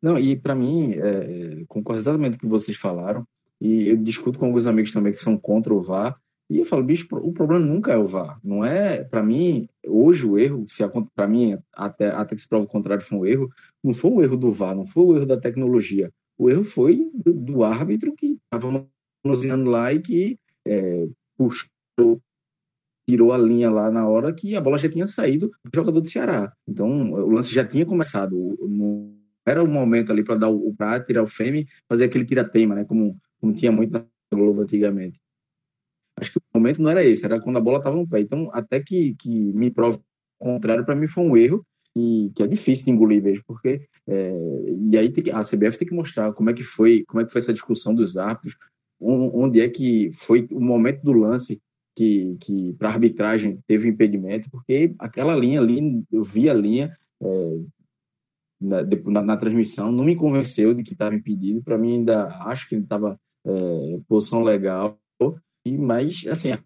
[0.00, 3.26] Não, e para mim, é, concordo exatamente com o que vocês falaram,
[3.60, 6.18] e eu discuto com alguns amigos também que são contra o VAR,
[6.48, 8.40] e eu falo, bicho, o problema nunca é o VAR.
[8.42, 10.82] Não é, para mim, hoje o erro, se
[11.14, 13.48] para mim, até, até que se prova o contrário, foi um erro,
[13.84, 16.10] não foi o erro do VAR, não foi o erro da tecnologia.
[16.36, 18.84] O erro foi do, do árbitro que estava
[19.22, 22.20] manuseando lá e que é, puxou,
[23.10, 26.08] tirou a linha lá na hora que a bola já tinha saído do jogador do
[26.08, 26.52] Ceará.
[26.68, 28.36] Então, o lance já tinha começado.
[28.60, 29.12] Não
[29.44, 32.84] era o momento ali para dar o para tirar o frame, fazer aquele tira-teima, né?
[32.84, 35.18] Como, como tinha muito na Globo antigamente.
[36.16, 38.20] Acho que o momento não era esse, era quando a bola estava no pé.
[38.20, 39.98] Então, até que, que me prove
[40.38, 43.88] o contrário, para mim foi um erro e que é difícil de engolir mesmo, porque
[44.06, 44.32] é,
[44.88, 47.32] e aí que, a CBF tem que mostrar como é que foi, como é que
[47.32, 48.56] foi essa discussão dos árbitros,
[49.00, 51.60] onde é que foi o momento do lance
[52.00, 57.58] que, que para arbitragem teve impedimento, porque aquela linha ali, eu vi a linha é,
[58.58, 62.66] na, na, na, transmissão, não me convenceu de que estava impedido, para mim ainda acho
[62.66, 64.98] que ele estava é, posição legal,
[65.62, 66.58] e, mas, assim, a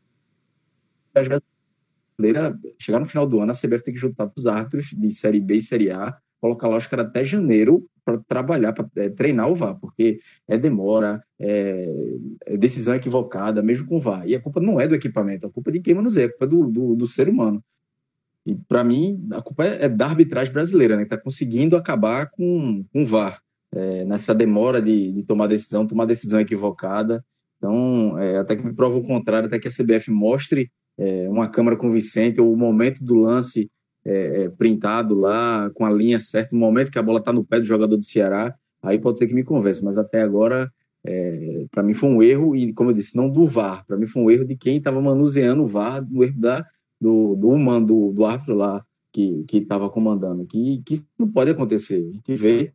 [2.17, 5.41] brasileira, chegar no final do ano, a CBF tem que juntar os árbitros de Série
[5.41, 9.51] B e Série A, colocar lá, que era até janeiro, para trabalhar, para é, treinar
[9.51, 11.89] o VAR, porque é demora, é,
[12.47, 14.29] é, decisão equivocada, mesmo com o VAR.
[14.29, 16.45] E a culpa não é do equipamento, a culpa é de quem manuseia, a culpa
[16.45, 17.63] é do, do, do ser humano.
[18.47, 22.31] E, para mim, a culpa é, é, da arbitragem brasileira, né, que está conseguindo acabar
[22.31, 23.41] com, com o VAR,
[23.73, 27.25] é, nessa demora de, de tomar decisão, tomar decisão equivocada.
[27.57, 31.49] Então, é, até que me prova o contrário, até que a CBF mostre é, uma
[31.49, 33.71] câmera convincente ou o momento do lance
[34.05, 37.45] é, é, printado lá, com a linha certa, o momento que a bola está no
[37.45, 40.71] pé do jogador do Ceará, aí pode ser que me convença, mas até agora,
[41.05, 44.07] é, para mim foi um erro, e como eu disse, não do VAR, para mim
[44.07, 46.67] foi um erro de quem estava manuseando o VAR, do erro da,
[47.01, 51.51] do, do humano, do, do árbitro lá, que estava comandando, que, que isso não pode
[51.51, 52.05] acontecer.
[52.05, 52.73] A gente vê,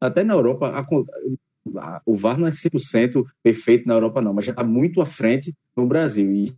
[0.00, 4.50] até na Europa, a, o VAR não é 100% perfeito na Europa, não, mas já
[4.50, 6.34] está muito à frente no Brasil.
[6.34, 6.52] E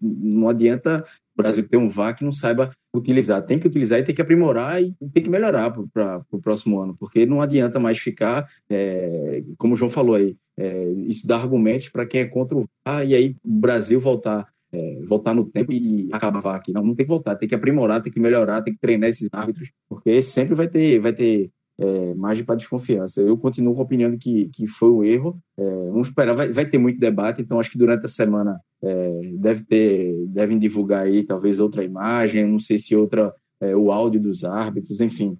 [0.00, 3.42] não adianta o Brasil ter um VAR que não saiba utilizar.
[3.42, 6.96] Tem que utilizar e tem que aprimorar e tem que melhorar para o próximo ano,
[6.98, 11.88] porque não adianta mais ficar, é, como o João falou aí, é, isso dá argumentos
[11.88, 14.48] para quem é contra o VAR e aí o Brasil voltar.
[14.72, 16.72] É, voltar no tempo e acabar aqui.
[16.72, 19.28] Não, não tem que voltar, tem que aprimorar, tem que melhorar, tem que treinar esses
[19.32, 21.50] árbitros, porque sempre vai ter, vai ter
[21.80, 23.22] é, margem para desconfiança.
[23.22, 25.40] Eu continuo com a opinião de que, que foi um erro.
[25.56, 29.20] É, vamos esperar, vai, vai ter muito debate, então acho que durante a semana é,
[29.38, 34.20] deve ter, devem divulgar aí talvez outra imagem, não sei se outra, é, o áudio
[34.20, 35.38] dos árbitros, enfim,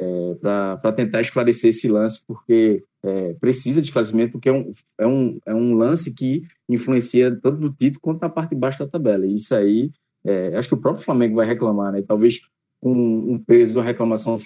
[0.00, 5.06] é, para tentar esclarecer esse lance, porque é, precisa de esclarecimento, porque é um, é,
[5.06, 8.88] um, é um lance que influencia tanto no título quanto na parte de baixo da
[8.88, 9.26] tabela.
[9.26, 9.90] E isso aí,
[10.56, 12.00] acho que o próprio Flamengo vai reclamar, né?
[12.00, 12.40] Talvez
[12.80, 14.38] com um peso da reclamação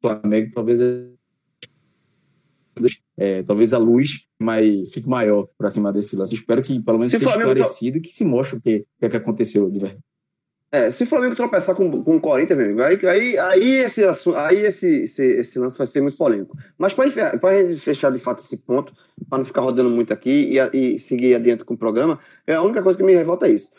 [0.00, 0.80] Flamengo, talvez
[3.16, 6.34] é, talvez a luz mas fique maior para cima desse lance.
[6.34, 9.08] Espero que pelo menos se seja esclarecido e que se mostre o que, que, é
[9.08, 10.02] que aconteceu de verdade.
[10.70, 14.02] É, se o Flamengo tropeçar com, com o Corinthians, meu amigo, aí, aí, aí, esse,
[14.34, 16.56] aí esse, esse, esse lance vai ser muito polêmico.
[16.76, 18.92] Mas para a gente fechar de fato esse ponto,
[19.28, 22.62] para não ficar rodando muito aqui e, e, seguir adiante com o programa, é a
[22.62, 23.70] única coisa que me revolta é isso.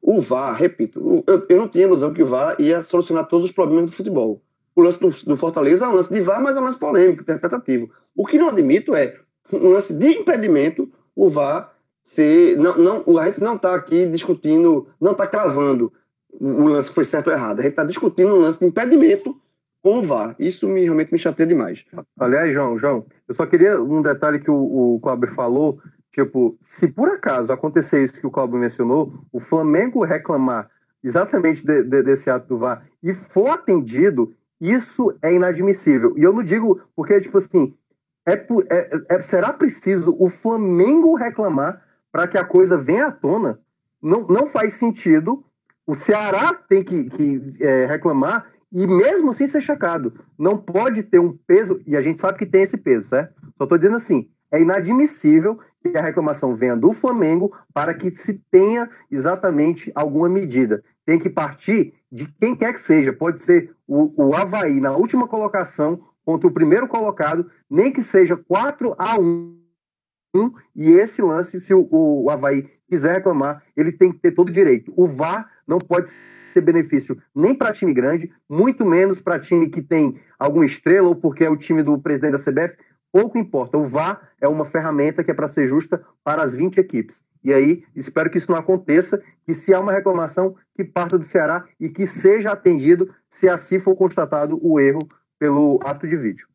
[0.00, 3.52] O VAR, repito, eu, eu não tinha ilusão que o VAR ia solucionar todos os
[3.52, 4.42] problemas do futebol
[4.74, 7.22] o lance do, do, Fortaleza é um lance de VAR, mas é um lance polêmico,
[7.22, 7.90] interpretativo.
[8.14, 9.16] O que não admito é
[9.52, 11.72] um lance de impedimento, o VAR
[12.02, 12.56] ser.
[12.58, 15.92] Não, não, a gente não está aqui discutindo, não está cravando
[16.40, 17.60] o lance que foi certo ou errado.
[17.60, 19.36] A gente está discutindo um lance de impedimento
[19.82, 20.34] com o VAR.
[20.38, 21.84] Isso me, realmente me chateia demais.
[22.18, 25.78] Aliás, João, João, eu só queria um detalhe que o, o Cláudio falou.
[26.10, 30.70] Tipo, se por acaso acontecer isso que o Cláudio mencionou, o Flamengo reclamar
[31.02, 34.32] exatamente de, de, desse ato do VAR e for atendido,
[34.72, 36.14] isso é inadmissível.
[36.16, 37.74] E eu não digo porque, tipo assim,
[38.26, 43.58] é, é, é será preciso o Flamengo reclamar para que a coisa venha à tona?
[44.02, 45.44] Não, não faz sentido.
[45.86, 50.12] O Ceará tem que, que é, reclamar e mesmo assim ser checado.
[50.38, 53.34] Não pode ter um peso, e a gente sabe que tem esse peso, certo?
[53.56, 58.40] Só estou dizendo assim, é inadmissível que a reclamação venha do Flamengo para que se
[58.50, 60.82] tenha exatamente alguma medida.
[61.04, 63.12] Tem que partir de quem quer que seja.
[63.12, 68.36] Pode ser o, o Havaí na última colocação contra o primeiro colocado, nem que seja
[68.36, 69.64] 4 a 1
[70.74, 74.52] e esse lance, se o, o Havaí quiser reclamar, ele tem que ter todo o
[74.52, 74.92] direito.
[74.96, 79.80] O VAR não pode ser benefício nem para time grande, muito menos para time que
[79.80, 82.76] tem alguma estrela ou porque é o time do presidente da CBF.
[83.12, 83.78] Pouco importa.
[83.78, 87.22] O VAR é uma ferramenta que é para ser justa para as 20 equipes.
[87.44, 91.24] E aí, espero que isso não aconteça, que se há uma reclamação, que parta do
[91.24, 95.06] Ceará e que seja atendido se assim for constatado o erro
[95.38, 96.48] pelo ato de vídeo.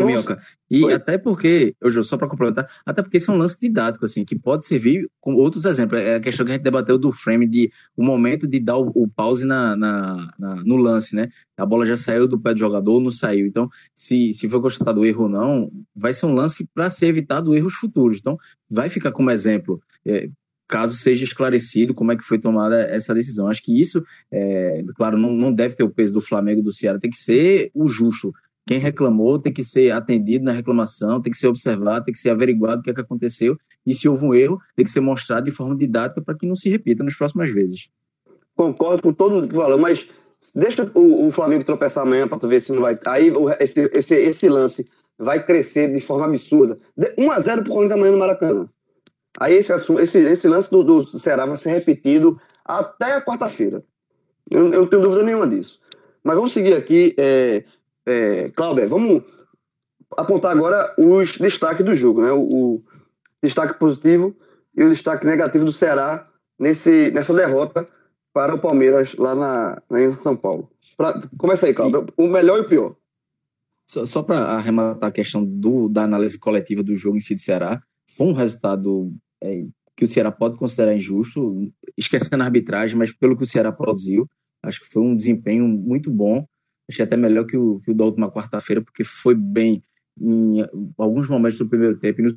[0.00, 0.36] Então.
[0.70, 0.94] E Foi?
[0.94, 4.36] até porque, eu só para complementar, até porque isso é um lance didático, assim, que
[4.36, 6.00] pode servir com outros exemplos.
[6.00, 8.90] É a questão que a gente debateu do frame, de o momento de dar o,
[8.94, 11.28] o pause na, na, na, no lance, né?
[11.56, 13.46] A bola já saiu do pé do jogador, não saiu.
[13.46, 17.54] Então, se, se for constatado erro ou não, vai ser um lance para ser evitado
[17.54, 18.18] erros futuros.
[18.18, 18.36] Então,
[18.68, 19.80] vai ficar como exemplo.
[20.04, 20.28] É,
[20.66, 23.48] caso seja esclarecido como é que foi tomada essa decisão.
[23.48, 26.72] Acho que isso, é, claro, não, não deve ter o peso do Flamengo e do
[26.72, 28.32] Ceará, tem que ser o justo.
[28.66, 32.30] Quem reclamou tem que ser atendido na reclamação, tem que ser observado, tem que ser
[32.30, 33.58] averiguado o que, é que aconteceu.
[33.86, 36.56] E se houve um erro, tem que ser mostrado de forma didática para que não
[36.56, 37.88] se repita nas próximas vezes.
[38.56, 40.08] Concordo com todo mundo que falou, mas
[40.54, 42.98] deixa o, o Flamengo tropeçar amanhã para ver se não vai.
[43.06, 44.88] Aí esse, esse, esse lance
[45.18, 46.78] vai crescer de forma absurda.
[46.98, 48.68] 1x0 pro Corinthians amanhã no Maracanã.
[49.38, 53.84] Aí esse, esse, esse lance do, do Ceará vai ser repetido até a quarta-feira.
[54.50, 55.80] Eu, eu, não tenho dúvida nenhuma disso.
[56.22, 57.14] Mas vamos seguir aqui.
[57.18, 57.64] É,
[58.06, 59.22] é, Cláudio, vamos
[60.16, 62.32] apontar agora os destaques do jogo, né?
[62.32, 62.84] O, o,
[63.42, 64.34] destaque positivo
[64.74, 66.26] e o destaque negativo do Ceará
[66.58, 67.86] nesse, nessa derrota
[68.32, 70.70] para o Palmeiras lá na, na em São Paulo.
[70.96, 72.06] Pra, começa aí, Cláudio.
[72.16, 72.96] O melhor e o pior.
[73.86, 77.40] Só, só para arrematar a questão do, da análise coletiva do jogo em si do
[77.40, 83.12] Ceará, foi um resultado é, que o Ceará pode considerar injusto, esquecendo a arbitragem, mas
[83.12, 84.28] pelo que o Ceará produziu,
[84.62, 86.46] acho que foi um desempenho muito bom
[86.88, 89.82] Achei até melhor que o, que o da última quarta-feira, porque foi bem
[90.20, 90.64] em
[90.96, 92.34] alguns momentos do primeiro tempo e no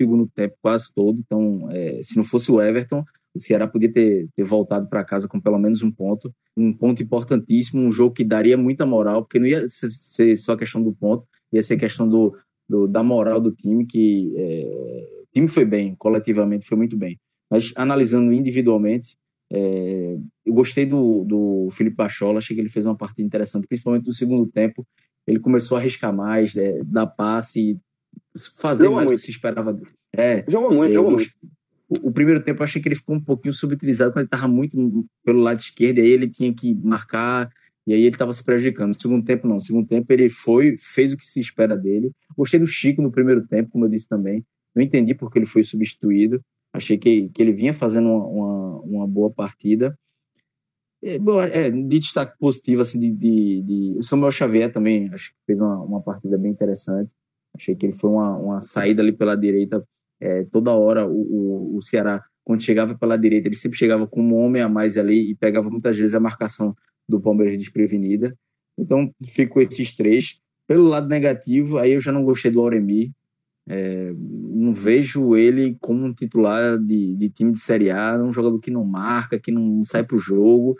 [0.00, 1.18] segundo tempo quase todo.
[1.18, 5.28] Então, é, se não fosse o Everton, o Ceará podia ter, ter voltado para casa
[5.28, 6.32] com pelo menos um ponto.
[6.56, 10.82] Um ponto importantíssimo, um jogo que daria muita moral, porque não ia ser só questão
[10.82, 12.36] do ponto, ia ser questão do,
[12.68, 17.18] do da moral do time, que é, o time foi bem, coletivamente foi muito bem.
[17.50, 19.16] Mas analisando individualmente,
[19.52, 24.06] é, eu gostei do, do Felipe Bachola, achei que ele fez uma partida interessante, principalmente
[24.06, 24.86] no segundo tempo.
[25.26, 27.78] Ele começou a arriscar mais, é, dar passe,
[28.56, 29.90] fazer mais o que se esperava dele.
[30.14, 31.30] É, jogou muito, jogou muito.
[31.88, 34.48] O, o, primeiro tempo eu achei que ele ficou um pouquinho subutilizado quando ele estava
[34.48, 37.50] muito pelo lado esquerdo, e aí ele tinha que marcar,
[37.86, 38.88] e aí ele estava se prejudicando.
[38.88, 39.56] No segundo tempo, não.
[39.56, 42.10] No segundo tempo ele foi, fez o que se espera dele.
[42.36, 44.44] Gostei do Chico no primeiro tempo, como eu disse também.
[44.74, 46.40] Não entendi porque ele foi substituído.
[46.76, 49.98] Achei que, que ele vinha fazendo uma, uma, uma boa partida.
[51.02, 55.30] É, bom, é, de destaque positivo, assim, de, de, de, O Samuel Xavier também, acho
[55.30, 57.14] que fez uma, uma partida bem interessante.
[57.54, 59.82] Achei que ele foi uma, uma saída ali pela direita.
[60.20, 64.22] É, toda hora o, o, o, Ceará, quando chegava pela direita, ele sempre chegava com
[64.22, 66.76] um homem a mais ali e pegava muitas vezes a marcação
[67.08, 68.36] do Palmeiras desprevenida.
[68.78, 70.38] Então, ficou esses três.
[70.66, 73.12] Pelo lado negativo, aí eu já não gostei do Auremi.
[73.68, 78.58] É, não vejo ele como um titular de, de, time de Série A, um jogador
[78.60, 80.76] que não marca, que não sai para o jogo.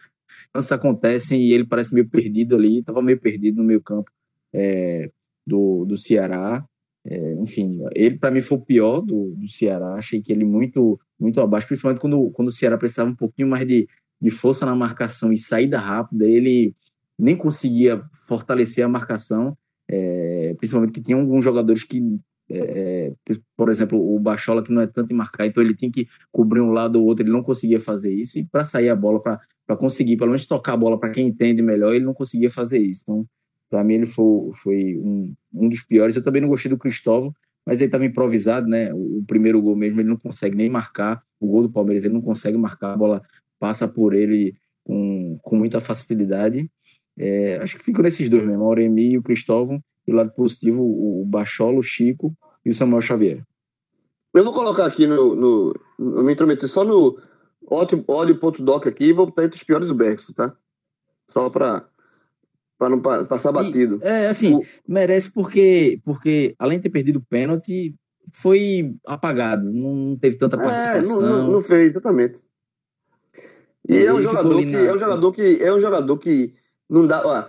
[0.56, 4.10] Isso acontece e ele parece meio perdido ali, estava meio perdido no meio campo
[4.52, 5.10] é,
[5.46, 6.64] do, do Ceará.
[7.04, 9.94] É, enfim, ele para mim foi o pior do, do Ceará.
[9.94, 13.66] Achei que ele muito muito abaixo, principalmente quando, quando o Ceará precisava um pouquinho mais
[13.66, 13.88] de,
[14.20, 16.26] de força na marcação e saída rápida.
[16.26, 16.74] Ele
[17.18, 19.56] nem conseguia fortalecer a marcação,
[19.88, 22.02] é, principalmente que tinha alguns jogadores que
[22.48, 25.90] é, é, por exemplo, o Bachola que não é tanto em marcar, então ele tem
[25.90, 28.96] que cobrir um lado ou outro, ele não conseguia fazer isso, e para sair a
[28.96, 32.50] bola, para conseguir pelo menos tocar a bola para quem entende melhor, ele não conseguia
[32.50, 33.02] fazer isso.
[33.02, 33.26] Então,
[33.68, 36.14] para mim, ele foi, foi um, um dos piores.
[36.14, 37.34] Eu também não gostei do Cristóvão,
[37.64, 38.92] mas ele estava improvisado, né?
[38.94, 41.22] O, o, primeiro gol mesmo, ele não consegue nem marcar.
[41.40, 43.22] O gol do Palmeiras, ele não consegue marcar, a bola
[43.58, 46.70] passa por ele com, com muita facilidade.
[47.18, 50.82] É, acho que ficam nesses dois mesmo, o Auremi e o Cristóvão do lado positivo,
[50.82, 53.42] o Bacholo, o Chico e o Samuel Xavier.
[54.34, 55.34] Eu vou colocar aqui no.
[55.34, 57.18] no, no me intrometer só no
[57.68, 60.54] ódio.doc aqui e vou botar entre os piores do Bergson, tá?
[61.28, 61.88] Só para
[62.78, 63.98] para não passar batido.
[64.02, 64.62] E, é, assim, o...
[64.86, 67.94] merece porque, porque, além de ter perdido o pênalti,
[68.34, 71.24] foi apagado, não teve tanta participação.
[71.24, 72.42] É, não, não, não fez, exatamente.
[73.88, 74.78] E, é um jogador que na...
[74.80, 76.52] é um jogador que é um jogador que
[76.88, 77.48] não dá, ó,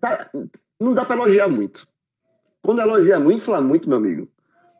[0.00, 0.30] tá,
[0.80, 1.86] não dá para elogiar muito.
[2.62, 4.28] Quando elogia muito, infla muito, meu amigo.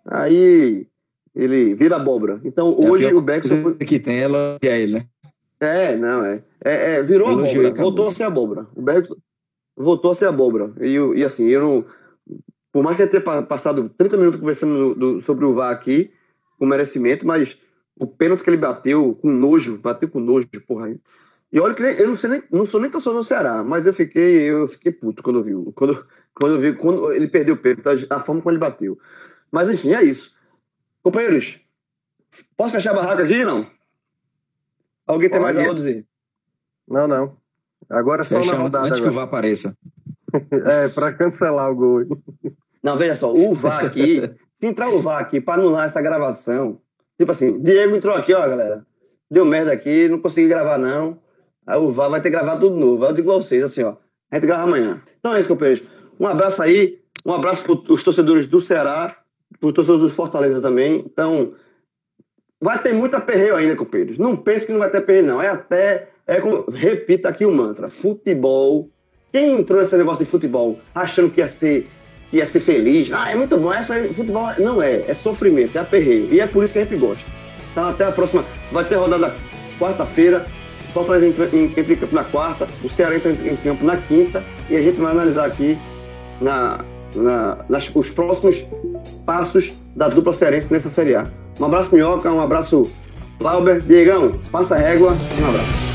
[0.06, 0.86] Aí
[1.34, 2.40] ele vira abóbora.
[2.44, 3.74] Então é hoje o Beckson foi.
[3.74, 5.06] que tem é elogiar ele, né?
[5.60, 6.42] É, não, é.
[6.64, 7.82] é, é virou Elogio abóbora.
[7.82, 8.66] Voltou a ser abóbora.
[8.74, 9.16] O Beckson
[9.76, 10.72] voltou a ser abóbora.
[10.80, 11.84] E, e assim, eu não.
[12.72, 16.10] Por mais que eu tenha passado 30 minutos conversando do, sobre o VAR aqui,
[16.58, 17.58] com merecimento, mas
[17.98, 20.94] o pênalti que ele bateu com nojo, bateu com nojo, porra.
[21.52, 23.92] E olha que eu não, sei nem, não sou nem torcedor do Ceará, mas eu
[23.92, 25.72] fiquei, eu fiquei puto quando eu vi.
[25.74, 28.98] Quando, quando eu vi, quando ele perdeu o pênalti, a forma como ele bateu.
[29.50, 30.34] Mas enfim, é isso.
[31.02, 31.60] Companheiros,
[32.56, 33.66] posso fechar a barraca aqui não?
[35.06, 36.06] Alguém tem mais algo a dizer?
[36.88, 37.36] Não, não.
[37.90, 38.86] Agora só Fecha na rodada.
[38.86, 39.10] Antes agora.
[39.10, 39.76] que o VAR apareça.
[40.50, 42.04] é, para cancelar o gol.
[42.82, 44.22] Não, veja só, o VAR aqui,
[44.52, 46.80] se entrar o VAR aqui para anular essa gravação,
[47.18, 48.84] tipo assim, Diego entrou aqui, ó, galera,
[49.30, 51.18] deu merda aqui, não consegui gravar não,
[51.66, 53.04] aí o VAR vai ter que gravar tudo novo.
[53.04, 53.96] Eu digo a vocês, assim, ó,
[54.30, 55.02] a gente grava amanhã.
[55.18, 55.86] Então é isso, companheiros.
[56.22, 59.16] Um abraço aí, um abraço para os torcedores do Ceará,
[59.58, 61.02] para os torcedores do Fortaleza também.
[61.04, 61.54] Então,
[62.60, 64.18] vai ter muito aperreio ainda, companheiros.
[64.18, 65.42] Não pense que não vai ter aperreio, não.
[65.42, 68.88] É até, é como, repita aqui o mantra, futebol.
[69.32, 71.88] Quem entrou nesse negócio de futebol achando que ia ser
[72.32, 73.10] ia ser feliz.
[73.12, 74.48] Ah, é muito bom, é futebol.
[74.60, 76.32] Não é, é sofrimento, é aperreio.
[76.32, 77.28] E é por isso que a gente gosta.
[77.72, 78.44] Então até a próxima.
[78.70, 79.34] Vai ter rodada
[79.76, 80.46] quarta-feira.
[80.94, 84.76] Fortaleza entra, entra em campo na quarta, o Ceará entra em campo na quinta e
[84.76, 85.78] a gente vai analisar aqui
[86.42, 86.84] na,
[87.14, 88.66] na, nas, os próximos
[89.24, 91.26] passos da dupla cearense nessa Série A.
[91.60, 92.90] Um abraço, Minhoca, um abraço,
[93.40, 95.91] Lauber, Diegão, passa a régua, um abraço.